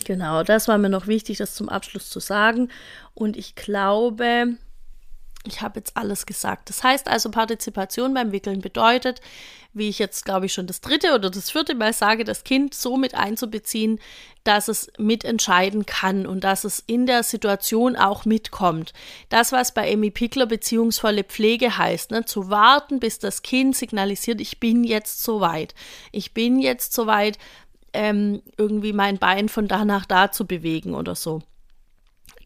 Genau, 0.05 0.43
das 0.43 0.67
war 0.67 0.79
mir 0.79 0.89
noch 0.89 1.07
wichtig, 1.07 1.39
das 1.39 1.55
zum 1.55 1.69
Abschluss 1.69 2.11
zu 2.11 2.19
sagen. 2.19 2.71
Und 3.15 3.37
ich 3.37 3.55
glaube, 3.55 4.57
ich 5.45 5.61
habe 5.61 5.81
jetzt 5.81 5.97
alles 5.97 6.27
gesagt. 6.27 6.69
Das 6.69 6.85
heißt 6.85 7.09
also, 7.09 7.31
Partizipation 7.31 8.15
beim 8.15 8.33
Wickeln 8.33 8.61
bedeutet, 8.61 9.21
wie 9.75 9.89
ich 9.89 9.99
jetzt, 9.99 10.25
glaube 10.25 10.47
ich, 10.47 10.53
schon 10.53 10.67
das 10.67 10.81
dritte 10.81 11.15
oder 11.15 11.31
das 11.31 11.51
vierte 11.51 11.75
Mal 11.75 11.93
sage, 11.93 12.25
das 12.25 12.45
Kind 12.45 12.75
so 12.75 12.97
mit 12.97 13.15
einzubeziehen, 13.15 13.99
dass 14.45 14.69
es 14.69 14.93
mitentscheiden 14.99 15.87
kann 15.87 16.27
und 16.27 16.45
dass 16.45 16.65
es 16.65 16.81
in 16.87 17.07
der 17.07 17.23
Situation 17.23 17.97
auch 17.97 18.25
mitkommt. 18.25 18.93
Das, 19.31 19.51
was 19.51 19.73
bei 19.73 19.93
Amy 19.93 20.11
Pickler 20.11 20.47
beziehungsvolle 20.47 21.25
Pflege 21.25 21.77
heißt, 21.77 22.11
ne, 22.11 22.25
zu 22.25 22.51
warten, 22.51 23.01
bis 23.01 23.19
das 23.19 23.43
Kind 23.43 23.77
signalisiert, 23.77 24.41
ich 24.41 24.61
bin 24.61 24.85
jetzt 24.85 25.23
soweit. 25.23 25.75
Ich 26.13 26.35
bin 26.35 26.59
jetzt 26.59 26.93
soweit, 26.93 27.39
ähm, 27.95 28.43
irgendwie 28.57 28.93
mein 28.93 29.19
Bein 29.19 29.49
von 29.49 29.69
da 29.69 29.85
nach 29.85 30.07
da 30.07 30.31
zu 30.33 30.47
bewegen 30.47 30.95
oder 30.95 31.15
so. 31.15 31.43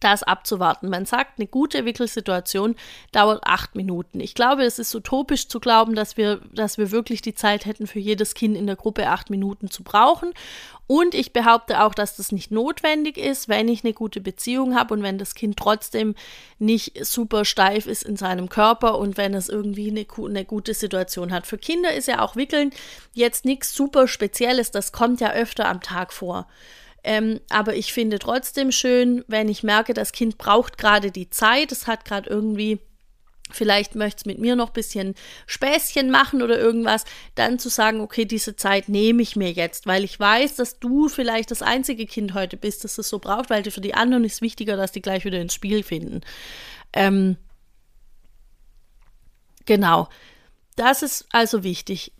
Das 0.01 0.23
abzuwarten. 0.23 0.89
Man 0.89 1.07
sagt, 1.07 1.39
eine 1.39 1.47
gute 1.47 1.85
Wickelsituation 1.85 2.77
dauert 3.13 3.43
acht 3.45 3.75
Minuten. 3.75 4.21
Ich 4.21 4.35
glaube, 4.35 4.65
es 4.65 4.79
ist 4.79 4.95
utopisch 4.95 5.49
zu 5.49 5.61
glauben, 5.61 5.95
dass 5.95 6.17
wir, 6.17 6.41
dass 6.53 6.79
wir 6.79 6.91
wirklich 6.91 7.23
die 7.23 7.35
Zeit 7.35 7.67
hätten, 7.67 7.87
für 7.87 7.99
jedes 7.99 8.35
Kind 8.35 8.57
in 8.57 8.67
der 8.67 8.77
Gruppe 8.77 9.09
acht 9.09 9.31
Minuten 9.31 9.71
zu 9.71 9.83
brauchen. 9.83 10.33
Und 10.89 11.15
ich 11.15 11.33
behaupte 11.33 11.83
auch, 11.83 11.95
dass 11.95 12.17
das 12.17 12.31
nicht 12.31 12.53
notwendig 12.53 13.19
ist, 13.19 13.49
wenn 13.49 13.69
ich 13.69 13.83
eine 13.83 13.93
gute 13.93 14.21
Beziehung 14.21 14.77
habe 14.77 14.95
und 14.95 15.03
wenn 15.03 15.19
das 15.19 15.35
Kind 15.35 15.57
trotzdem 15.57 16.15
nicht 16.61 17.05
super 17.05 17.45
steif 17.45 17.87
ist 17.87 18.05
in 18.05 18.17
seinem 18.17 18.49
Körper 18.49 18.99
und 18.99 19.17
wenn 19.17 19.35
es 19.35 19.49
irgendwie 19.49 19.91
eine, 19.91 20.07
eine 20.29 20.45
gute 20.45 20.75
Situation 20.75 21.33
hat. 21.33 21.47
Für 21.47 21.59
Kinder 21.59 21.93
ist 21.93 22.07
ja 22.07 22.21
auch 22.21 22.37
Wickeln 22.37 22.71
jetzt 23.15 23.45
nichts 23.45 23.75
super 23.75 24.07
Spezielles, 24.07 24.71
das 24.71 24.93
kommt 24.93 25.21
ja 25.21 25.33
öfter 25.33 25.69
am 25.69 25.81
Tag 25.81 26.13
vor. 26.13 26.47
Ähm, 27.09 27.41
aber 27.51 27.77
ich 27.77 27.93
finde 27.93 28.19
trotzdem 28.19 28.73
schön, 28.73 29.25
wenn 29.29 29.49
ich 29.49 29.63
merke, 29.63 29.95
das 29.95 30.11
Kind 30.11 30.39
braucht 30.39 30.77
gerade 30.77 31.13
die 31.13 31.31
Zeit, 31.31 31.71
es 31.71 31.87
hat 31.87 32.05
gerade 32.05 32.29
irgendwie 32.29 32.81
vielleicht 33.49 33.95
möchte 33.95 34.19
es 34.19 34.25
mit 34.27 34.41
mir 34.41 34.57
noch 34.57 34.71
ein 34.71 34.73
bisschen 34.73 35.15
Späßchen 35.47 36.11
machen 36.11 36.43
oder 36.43 36.59
irgendwas, 36.59 37.05
dann 37.37 37.61
zu 37.61 37.69
sagen, 37.69 38.01
okay, 38.01 38.25
diese 38.25 38.57
Zeit 38.57 38.89
nehme 38.89 39.23
ich 39.23 39.37
mir 39.37 39.53
jetzt, 39.53 39.87
weil 39.87 40.03
ich 40.03 40.19
weiß, 40.19 40.57
dass 40.57 40.81
du 40.81 41.09
vielleicht 41.09 41.53
das 41.53 41.63
einzige 41.63 42.07
Kind 42.07 42.35
heute 42.35 42.57
bist, 42.57 42.83
das 42.83 42.99
es 42.99 43.09
so 43.09 43.21
braucht, 43.21 43.49
weil 43.49 43.63
für 43.71 43.81
die 43.81 43.95
anderen 43.95 44.25
ist 44.25 44.43
wichtiger, 44.43 44.77
dass 44.77 44.91
die 44.91 45.01
gleich 45.01 45.25
wieder 45.25 45.41
ins 45.41 45.55
Spiel 45.55 45.85
finden. 45.85 46.23
Ähm, 46.93 47.37
genau. 49.65 50.09
Das 50.75 51.05
ist 51.05 51.27
also 51.31 51.63
wichtig. 51.63 52.13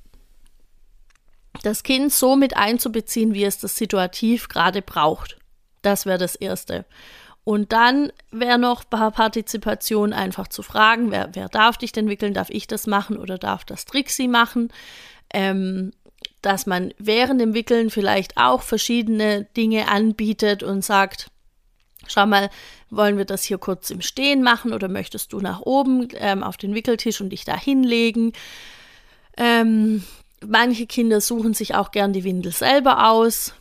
Das 1.63 1.83
Kind 1.83 2.13
so 2.13 2.37
mit 2.37 2.57
einzubeziehen, 2.57 3.35
wie 3.35 3.45
es 3.45 3.59
das 3.59 3.77
situativ 3.77 4.49
gerade 4.49 4.83
braucht. 4.83 5.39
Das 5.83 6.07
wäre 6.07 6.19
das 6.19 6.35
Erste. 6.35 6.85
Und 7.45 7.73
dann 7.73 8.13
wäre 8.33 8.59
noch 8.59 8.91
Partizipation 8.91 10.13
einfach 10.13 10.49
zu 10.49 10.63
fragen, 10.63 11.13
wer, 11.13 11.31
wer 11.35 11.49
darf 11.49 11.79
dich 11.79 11.93
denn 11.93 12.09
wickeln? 12.09 12.35
Darf 12.35 12.51
ich 12.51 12.67
das 12.67 12.89
machen 12.89 13.17
oder 13.17 13.39
darf 13.39 13.65
das 13.65 13.85
Trixie 13.85 14.27
machen? 14.27 14.73
Ähm, 15.33 15.93
dass 16.43 16.67
man 16.67 16.93
während 16.99 17.41
dem 17.41 17.55
Wickeln 17.55 17.91
vielleicht 17.91 18.37
auch 18.37 18.63
verschiedene 18.63 19.45
Dinge 19.57 19.89
anbietet 19.89 20.63
und 20.63 20.85
sagt, 20.85 21.31
schau 22.09 22.27
mal, 22.27 22.51
wollen 22.91 23.17
wir 23.17 23.25
das 23.25 23.45
hier 23.45 23.59
kurz 23.59 23.91
im 23.91 24.01
Stehen 24.01 24.43
machen 24.43 24.73
oder 24.73 24.89
möchtest 24.89 25.33
du 25.33 25.41
nach 25.41 25.61
oben 25.61 26.09
ähm, 26.15 26.43
auf 26.43 26.57
den 26.57 26.75
Wickeltisch 26.75 27.21
und 27.21 27.31
dich 27.31 27.45
da 27.45 27.57
hinlegen? 27.57 28.33
Ähm, 29.37 30.05
manche 30.45 30.87
Kinder 30.87 31.21
suchen 31.21 31.55
sich 31.55 31.75
auch 31.75 31.91
gern 31.91 32.13
die 32.13 32.25
Windel 32.25 32.53
selber 32.53 33.09
aus, 33.09 33.55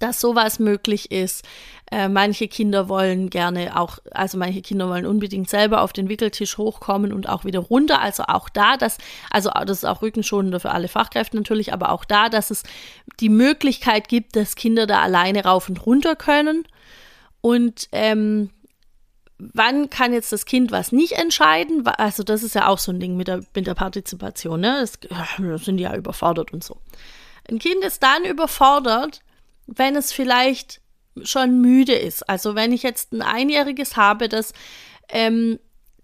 dass 0.00 0.20
sowas 0.20 0.58
möglich 0.58 1.10
ist. 1.10 1.44
Äh, 1.90 2.08
manche 2.08 2.48
Kinder 2.48 2.90
wollen 2.90 3.30
gerne 3.30 3.80
auch, 3.80 3.98
also 4.10 4.36
manche 4.36 4.60
Kinder 4.60 4.88
wollen 4.90 5.06
unbedingt 5.06 5.48
selber 5.48 5.80
auf 5.80 5.94
den 5.94 6.10
Wickeltisch 6.10 6.58
hochkommen 6.58 7.12
und 7.12 7.28
auch 7.28 7.44
wieder 7.44 7.60
runter. 7.60 8.00
Also 8.00 8.24
auch 8.24 8.50
da, 8.50 8.76
dass, 8.76 8.98
also 9.30 9.50
das 9.50 9.78
ist 9.78 9.84
auch 9.86 10.02
rückenschonender 10.02 10.60
für 10.60 10.72
alle 10.72 10.88
Fachkräfte 10.88 11.36
natürlich, 11.36 11.72
aber 11.72 11.90
auch 11.90 12.04
da, 12.04 12.28
dass 12.28 12.50
es 12.50 12.64
die 13.20 13.30
Möglichkeit 13.30 14.08
gibt, 14.08 14.36
dass 14.36 14.56
Kinder 14.56 14.86
da 14.86 15.00
alleine 15.00 15.44
rauf 15.44 15.68
und 15.70 15.86
runter 15.86 16.16
können. 16.16 16.64
Und 17.40 17.88
ähm, 17.92 18.50
wann 19.38 19.88
kann 19.88 20.12
jetzt 20.12 20.32
das 20.32 20.44
Kind 20.44 20.72
was 20.72 20.92
nicht 20.92 21.12
entscheiden? 21.12 21.86
Also 21.86 22.22
das 22.22 22.42
ist 22.42 22.54
ja 22.54 22.66
auch 22.66 22.78
so 22.78 22.92
ein 22.92 23.00
Ding 23.00 23.16
mit 23.16 23.28
der, 23.28 23.42
mit 23.54 23.66
der 23.66 23.74
Partizipation, 23.74 24.60
ne? 24.60 24.78
Das, 24.80 24.98
das 25.38 25.64
sind 25.64 25.76
die 25.76 25.84
ja 25.84 25.94
überfordert 25.94 26.52
und 26.52 26.64
so. 26.64 26.78
Ein 27.48 27.58
Kind 27.58 27.82
ist 27.84 28.02
dann 28.02 28.24
überfordert, 28.24 29.22
wenn 29.66 29.96
es 29.96 30.12
vielleicht 30.12 30.80
schon 31.22 31.60
müde 31.60 31.94
ist. 31.94 32.28
Also 32.28 32.54
wenn 32.54 32.72
ich 32.72 32.82
jetzt 32.82 33.12
ein 33.12 33.22
Einjähriges 33.22 33.96
habe, 33.96 34.28
das 34.28 34.52
ähm, 35.08 35.58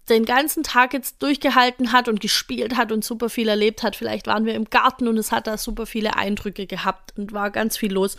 den 0.09 0.25
ganzen 0.25 0.63
Tag 0.63 0.93
jetzt 0.93 1.21
durchgehalten 1.23 1.91
hat 1.91 2.07
und 2.07 2.19
gespielt 2.19 2.77
hat 2.77 2.91
und 2.91 3.03
super 3.03 3.29
viel 3.29 3.47
erlebt 3.47 3.81
hat. 3.81 3.95
Vielleicht 3.95 4.27
waren 4.27 4.45
wir 4.45 4.53
im 4.53 4.65
Garten 4.65 5.07
und 5.07 5.17
es 5.17 5.31
hat 5.31 5.47
da 5.47 5.57
super 5.57 5.85
viele 5.85 6.15
Eindrücke 6.15 6.67
gehabt 6.67 7.17
und 7.17 7.33
war 7.33 7.49
ganz 7.49 7.77
viel 7.77 7.91
los. 7.91 8.17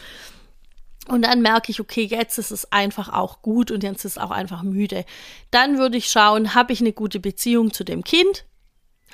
Und 1.09 1.23
dann 1.23 1.41
merke 1.41 1.71
ich, 1.71 1.81
okay, 1.81 2.03
jetzt 2.03 2.39
ist 2.39 2.51
es 2.51 2.73
einfach 2.73 3.13
auch 3.13 3.43
gut 3.43 3.71
und 3.71 3.83
jetzt 3.83 4.05
ist 4.05 4.13
es 4.13 4.19
auch 4.19 4.31
einfach 4.31 4.63
müde. 4.63 5.05
Dann 5.51 5.79
würde 5.79 5.97
ich 5.97 6.11
schauen, 6.11 6.55
habe 6.55 6.73
ich 6.73 6.81
eine 6.81 6.93
gute 6.93 7.21
Beziehung 7.21 7.73
zu 7.73 7.85
dem 7.85 8.03
Kind? 8.03 8.45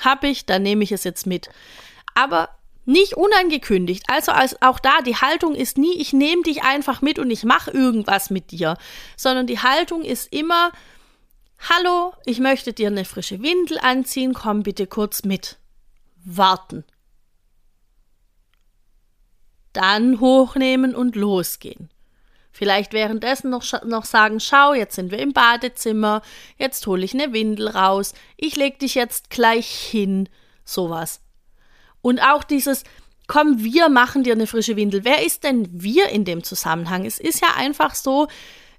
Habe 0.00 0.28
ich, 0.28 0.46
dann 0.46 0.62
nehme 0.62 0.84
ich 0.84 0.92
es 0.92 1.04
jetzt 1.04 1.26
mit. 1.26 1.50
Aber 2.14 2.48
nicht 2.84 3.14
unangekündigt. 3.14 4.04
Also 4.08 4.32
auch 4.60 4.80
da, 4.80 5.00
die 5.02 5.16
Haltung 5.16 5.54
ist 5.54 5.78
nie, 5.78 5.96
ich 5.98 6.12
nehme 6.12 6.42
dich 6.42 6.62
einfach 6.62 7.00
mit 7.00 7.18
und 7.18 7.30
ich 7.30 7.44
mache 7.44 7.70
irgendwas 7.70 8.30
mit 8.30 8.50
dir, 8.50 8.76
sondern 9.16 9.46
die 9.46 9.60
Haltung 9.60 10.02
ist 10.02 10.32
immer, 10.32 10.72
hallo, 11.68 12.12
ich 12.24 12.40
möchte 12.40 12.72
dir 12.72 12.88
eine 12.88 13.04
frische 13.04 13.40
Windel 13.42 13.78
anziehen, 13.78 14.34
komm 14.34 14.62
bitte 14.62 14.86
kurz 14.86 15.24
mit. 15.24 15.58
Warten. 16.24 16.84
Dann 19.72 20.20
hochnehmen 20.20 20.94
und 20.94 21.16
losgehen. 21.16 21.90
Vielleicht 22.50 22.92
währenddessen 22.92 23.50
noch, 23.50 23.64
noch 23.84 24.04
sagen, 24.04 24.38
schau, 24.38 24.74
jetzt 24.74 24.94
sind 24.94 25.10
wir 25.10 25.18
im 25.18 25.32
Badezimmer, 25.32 26.20
jetzt 26.58 26.86
hole 26.86 27.04
ich 27.04 27.14
eine 27.14 27.32
Windel 27.32 27.68
raus, 27.68 28.12
ich 28.36 28.56
leg 28.56 28.78
dich 28.78 28.94
jetzt 28.94 29.30
gleich 29.30 29.66
hin, 29.66 30.28
sowas. 30.64 31.20
Und 32.02 32.20
auch 32.20 32.44
dieses 32.44 32.84
komm, 33.26 33.62
wir 33.64 33.88
machen 33.88 34.24
dir 34.24 34.34
eine 34.34 34.46
frische 34.46 34.76
Windel. 34.76 35.04
Wer 35.04 35.24
ist 35.24 35.44
denn 35.44 35.66
wir 35.72 36.10
in 36.10 36.26
dem 36.26 36.42
Zusammenhang? 36.42 37.06
Es 37.06 37.18
ist 37.18 37.40
ja 37.40 37.48
einfach 37.56 37.94
so, 37.94 38.28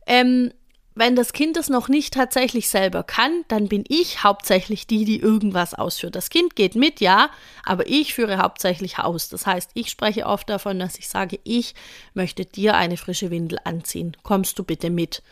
ähm, 0.05 0.51
wenn 0.95 1.15
das 1.15 1.33
Kind 1.33 1.57
es 1.57 1.69
noch 1.69 1.87
nicht 1.87 2.13
tatsächlich 2.13 2.69
selber 2.69 3.03
kann, 3.03 3.43
dann 3.47 3.67
bin 3.67 3.83
ich 3.87 4.23
hauptsächlich 4.23 4.85
die, 4.85 5.05
die 5.05 5.19
irgendwas 5.19 5.73
ausführt. 5.73 6.15
Das 6.15 6.29
Kind 6.29 6.55
geht 6.55 6.75
mit, 6.75 6.99
ja, 7.01 7.29
aber 7.65 7.87
ich 7.87 8.13
führe 8.13 8.37
hauptsächlich 8.37 8.99
aus. 8.99 9.29
Das 9.29 9.47
heißt, 9.47 9.71
ich 9.73 9.89
spreche 9.89 10.25
oft 10.25 10.49
davon, 10.49 10.79
dass 10.79 10.97
ich 10.99 11.09
sage, 11.09 11.39
ich 11.43 11.73
möchte 12.13 12.45
dir 12.45 12.75
eine 12.75 12.97
frische 12.97 13.31
Windel 13.31 13.57
anziehen. 13.63 14.15
Kommst 14.21 14.59
du 14.59 14.63
bitte 14.63 14.89
mit? 14.89 15.23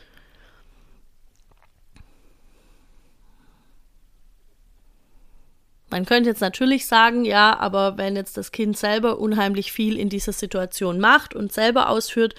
Man 5.91 6.06
könnte 6.06 6.30
jetzt 6.30 6.41
natürlich 6.41 6.88
sagen, 6.88 7.26
ja, 7.26 7.60
aber 7.60 7.97
wenn 7.97 8.15
jetzt 8.15 8.38
das 8.38 8.54
Kind 8.54 8.78
selber 8.78 9.19
unheimlich 9.19 9.74
viel 9.74 9.97
in 9.97 10.08
dieser 10.08 10.32
Situation 10.32 11.00
macht 11.02 11.36
und 11.36 11.52
selber 11.52 11.89
ausführt, 11.89 12.34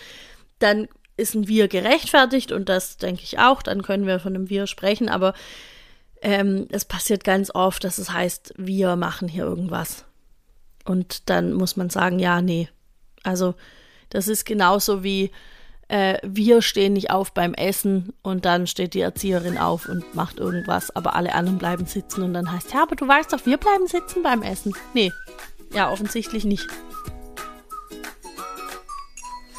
dann 0.58 0.88
ist 1.22 1.34
ein 1.34 1.48
Wir 1.48 1.68
gerechtfertigt 1.68 2.52
und 2.52 2.68
das 2.68 2.98
denke 2.98 3.22
ich 3.22 3.38
auch, 3.38 3.62
dann 3.62 3.82
können 3.82 4.06
wir 4.06 4.20
von 4.20 4.34
einem 4.34 4.50
Wir 4.50 4.66
sprechen, 4.66 5.08
aber 5.08 5.32
ähm, 6.20 6.68
es 6.70 6.84
passiert 6.84 7.24
ganz 7.24 7.50
oft, 7.54 7.84
dass 7.84 7.98
es 7.98 8.12
heißt, 8.12 8.54
wir 8.56 8.96
machen 8.96 9.28
hier 9.28 9.44
irgendwas. 9.44 10.04
Und 10.84 11.30
dann 11.30 11.52
muss 11.52 11.76
man 11.76 11.90
sagen, 11.90 12.18
ja, 12.18 12.42
nee. 12.42 12.68
Also 13.22 13.54
das 14.10 14.28
ist 14.28 14.44
genauso 14.44 15.02
wie 15.02 15.30
äh, 15.88 16.18
wir 16.22 16.62
stehen 16.62 16.94
nicht 16.94 17.10
auf 17.10 17.32
beim 17.32 17.54
Essen 17.54 18.12
und 18.22 18.44
dann 18.44 18.66
steht 18.66 18.94
die 18.94 19.00
Erzieherin 19.00 19.58
auf 19.58 19.88
und 19.88 20.14
macht 20.14 20.38
irgendwas, 20.38 20.94
aber 20.94 21.14
alle 21.14 21.34
anderen 21.34 21.58
bleiben 21.58 21.86
sitzen 21.86 22.22
und 22.22 22.34
dann 22.34 22.50
heißt, 22.50 22.72
ja, 22.72 22.82
aber 22.82 22.96
du 22.96 23.06
weißt 23.06 23.32
doch, 23.32 23.44
wir 23.46 23.58
bleiben 23.58 23.86
sitzen 23.86 24.22
beim 24.22 24.42
Essen. 24.42 24.74
Nee, 24.94 25.12
ja, 25.72 25.90
offensichtlich 25.90 26.44
nicht. 26.44 26.66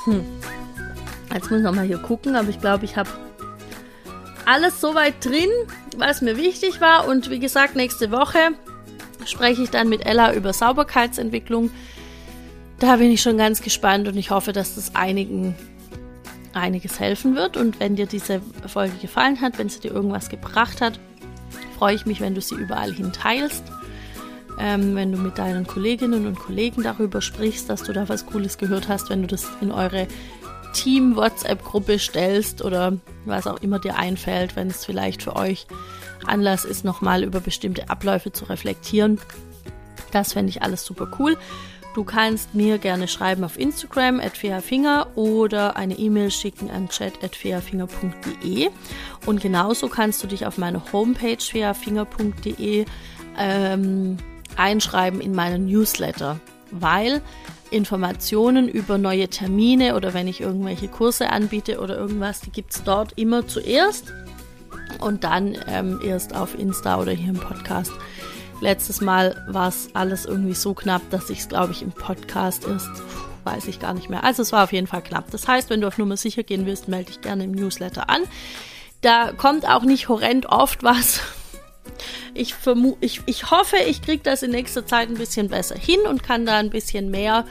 Hm. 0.06 0.26
Jetzt 1.34 1.50
muss 1.50 1.60
ich 1.60 1.64
nochmal 1.64 1.86
hier 1.86 1.98
gucken, 1.98 2.36
aber 2.36 2.50
ich 2.50 2.60
glaube, 2.60 2.86
ich 2.86 2.96
habe 2.96 3.10
alles 4.46 4.80
soweit 4.80 5.24
drin, 5.24 5.50
was 5.98 6.22
mir 6.22 6.38
wichtig 6.38 6.80
war. 6.82 7.08
Und 7.08 7.30
wie 7.30 7.40
gesagt, 7.40 7.76
nächste 7.76 8.12
Woche 8.12 8.40
spreche 9.26 9.64
ich 9.64 9.70
dann 9.70 9.90
mit 9.90 10.06
Ella 10.06 10.34
über 10.34 10.54
Sauberkeitsentwicklung. 10.54 11.72
Da 12.80 12.98
bin 12.98 13.12
ich 13.12 13.22
schon 13.22 13.38
ganz 13.38 13.62
gespannt 13.62 14.08
und 14.08 14.18
ich 14.18 14.30
hoffe, 14.30 14.52
dass 14.52 14.76
das 14.76 14.96
einigen 14.96 15.56
einiges 16.54 17.00
helfen 17.00 17.36
wird. 17.36 17.58
Und 17.58 17.80
wenn 17.80 17.96
dir 17.96 18.06
diese 18.06 18.42
Folge 18.68 18.96
gefallen 19.02 19.42
hat, 19.42 19.58
wenn 19.58 19.70
sie 19.70 19.80
dir 19.80 19.92
irgendwas 19.92 20.30
gebracht 20.30 20.82
hat, 20.82 21.00
freue 21.78 21.96
ich 21.96 22.06
mich, 22.06 22.22
wenn 22.22 22.36
du 22.36 22.42
sie 22.42 22.56
überall 22.56 22.94
hin 22.94 23.12
teilst. 23.12 23.64
Ähm, 24.60 24.96
wenn 24.96 25.12
du 25.12 25.18
mit 25.18 25.40
deinen 25.40 25.66
Kolleginnen 25.66 26.28
und 26.28 26.38
Kollegen 26.38 26.84
darüber 26.84 27.22
sprichst, 27.22 27.70
dass 27.70 27.82
du 27.82 27.92
da 27.92 28.08
was 28.08 28.28
Cooles 28.28 28.60
gehört 28.60 28.88
hast, 28.88 29.10
wenn 29.10 29.22
du 29.22 29.28
das 29.28 29.48
in 29.62 29.72
eure 29.72 30.08
Team-WhatsApp-Gruppe 30.74 32.00
stellst 32.00 32.64
oder 32.64 32.98
was 33.26 33.48
auch 33.48 33.62
immer 33.62 33.80
dir 33.80 33.98
einfällt, 33.98 34.56
wenn 34.56 34.68
es 34.68 34.86
vielleicht 34.86 35.24
für 35.24 35.36
euch 35.36 35.66
Anlass 36.26 36.66
ist, 36.66 36.84
nochmal 36.86 37.24
über 37.24 37.40
bestimmte 37.40 37.90
Abläufe 37.90 38.32
zu 38.32 38.46
reflektieren. 38.46 39.20
Das 40.12 40.34
fände 40.34 40.50
ich 40.50 40.62
alles 40.62 40.86
super 40.86 41.08
cool. 41.20 41.38
Du 41.94 42.04
kannst 42.04 42.56
mir 42.56 42.80
gerne 42.80 43.08
schreiben 43.08 43.44
auf 43.44 43.60
Instagram 43.60 44.20
at 44.20 44.36
fairfinger 44.36 45.08
oder 45.16 45.76
eine 45.76 45.94
E-Mail 46.00 46.32
schicken 46.32 46.72
an 46.72 46.90
chat@fairfinger.de 46.90 48.70
und 49.28 49.42
genauso 49.42 49.90
kannst 49.90 50.24
du 50.24 50.28
dich 50.28 50.48
auf 50.48 50.58
meine 50.58 50.82
Homepage 50.92 51.38
fairfinger.de 51.38 52.86
ähm, 53.38 54.18
einschreiben 54.56 55.22
in 55.22 55.36
meinen 55.36 55.68
Newsletter, 55.68 56.40
weil 56.72 57.22
Informationen 57.74 58.70
über 58.70 58.98
neue 58.98 59.28
Termine 59.28 59.96
oder 59.96 60.14
wenn 60.14 60.28
ich 60.28 60.42
irgendwelche 60.42 60.88
Kurse 60.88 61.30
anbiete 61.30 61.80
oder 61.80 61.98
irgendwas, 61.98 62.42
die 62.42 62.52
gibt 62.52 62.74
es 62.74 62.84
dort 62.84 63.14
immer 63.18 63.48
zuerst 63.48 64.14
und 65.00 65.24
dann 65.24 65.58
ähm, 65.68 66.00
erst 66.04 66.36
auf 66.36 66.58
Insta 66.58 67.02
oder 67.02 67.12
hier 67.12 67.30
im 67.30 67.40
Podcast. 67.40 67.92
Letztes 68.62 69.02
Mal 69.02 69.44
war 69.50 69.68
es 69.68 69.90
alles 69.94 70.26
irgendwie 70.26 70.54
so 70.54 70.74
knapp, 70.74 71.02
dass 71.10 71.30
ich 71.30 71.40
es, 71.40 71.50
glaube 71.50 71.74
ich, 71.74 71.82
im 71.82 71.92
Podcast 71.92 72.66
erst, 72.68 72.90
weiß 73.44 73.68
ich 73.68 73.80
gar 73.80 73.94
nicht 73.94 74.10
mehr. 74.10 74.24
Also 74.24 74.42
es 74.42 74.54
war 74.54 74.64
auf 74.64 74.72
jeden 74.72 74.88
Fall 74.88 75.02
knapp. 75.02 75.32
Das 75.32 75.48
heißt, 75.48 75.70
wenn 75.70 75.82
du 75.82 75.88
auf 75.88 75.98
Nummer 75.98 76.16
sicher 76.16 76.44
gehen 76.44 76.66
willst, 76.66 76.88
melde 76.88 77.12
dich 77.12 77.22
gerne 77.22 77.44
im 77.44 77.52
Newsletter 77.52 78.10
an. 78.10 78.22
Da 79.02 79.34
kommt 79.34 79.68
auch 79.68 79.84
nicht 79.84 80.08
horrend 80.08 80.46
oft 80.46 80.84
was 80.84 81.20
ich, 82.34 82.54
vermu 82.54 82.98
ich, 83.00 83.22
ich 83.26 83.52
hoffe, 83.52 83.78
ich 83.88 84.02
kriege 84.02 84.24
das 84.24 84.44
in 84.44 84.52
nächster 84.52 84.86
Zeit 84.86 85.10
ein 85.10 85.16
bisschen 85.16 85.50
besser 85.50 85.76
hin 85.76 86.02
und 86.08 86.24
kann 86.24 86.46
da 86.46 86.58
ein 86.58 86.70
bisschen 86.70 87.12
mehr, 87.12 87.46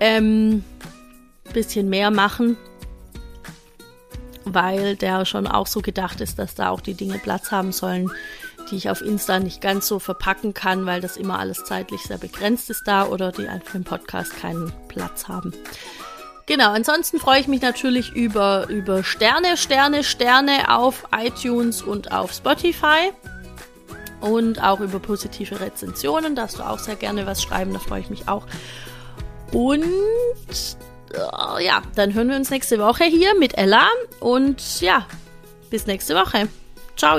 ähm, 0.00 0.64
bisschen 1.52 1.88
mehr 1.88 2.10
machen, 2.10 2.56
weil 4.44 4.96
der 4.96 5.24
schon 5.24 5.46
auch 5.46 5.66
so 5.66 5.80
gedacht 5.80 6.20
ist, 6.20 6.38
dass 6.38 6.54
da 6.54 6.70
auch 6.70 6.80
die 6.80 6.94
Dinge 6.94 7.18
Platz 7.18 7.50
haben 7.50 7.72
sollen, 7.72 8.10
die 8.70 8.76
ich 8.76 8.90
auf 8.90 9.00
Insta 9.00 9.38
nicht 9.38 9.60
ganz 9.60 9.86
so 9.86 9.98
verpacken 9.98 10.54
kann, 10.54 10.86
weil 10.86 11.00
das 11.00 11.16
immer 11.16 11.38
alles 11.38 11.64
zeitlich 11.64 12.02
sehr 12.02 12.18
begrenzt 12.18 12.70
ist 12.70 12.84
da 12.86 13.06
oder 13.06 13.32
die 13.32 13.46
einfach 13.46 13.74
im 13.74 13.84
Podcast 13.84 14.36
keinen 14.36 14.72
Platz 14.88 15.28
haben. 15.28 15.52
Genau, 16.46 16.72
ansonsten 16.72 17.18
freue 17.18 17.40
ich 17.40 17.48
mich 17.48 17.62
natürlich 17.62 18.12
über, 18.14 18.68
über 18.68 19.02
Sterne, 19.02 19.56
Sterne, 19.56 20.04
Sterne 20.04 20.76
auf 20.76 21.06
iTunes 21.16 21.80
und 21.80 22.12
auf 22.12 22.32
Spotify 22.32 23.12
und 24.24 24.62
auch 24.62 24.80
über 24.80 24.98
positive 24.98 25.60
Rezensionen. 25.60 26.34
Darfst 26.34 26.58
du 26.58 26.62
auch 26.62 26.78
sehr 26.78 26.96
gerne 26.96 27.26
was 27.26 27.42
schreiben, 27.42 27.72
da 27.72 27.78
freue 27.78 28.00
ich 28.00 28.10
mich 28.10 28.28
auch. 28.28 28.46
Und 29.52 29.84
äh, 31.12 31.64
ja, 31.64 31.82
dann 31.94 32.14
hören 32.14 32.28
wir 32.28 32.36
uns 32.36 32.50
nächste 32.50 32.78
Woche 32.78 33.04
hier 33.04 33.38
mit 33.38 33.56
Ella 33.56 33.86
und 34.20 34.80
ja, 34.80 35.06
bis 35.70 35.86
nächste 35.86 36.14
Woche. 36.14 36.48
Ciao. 36.96 37.18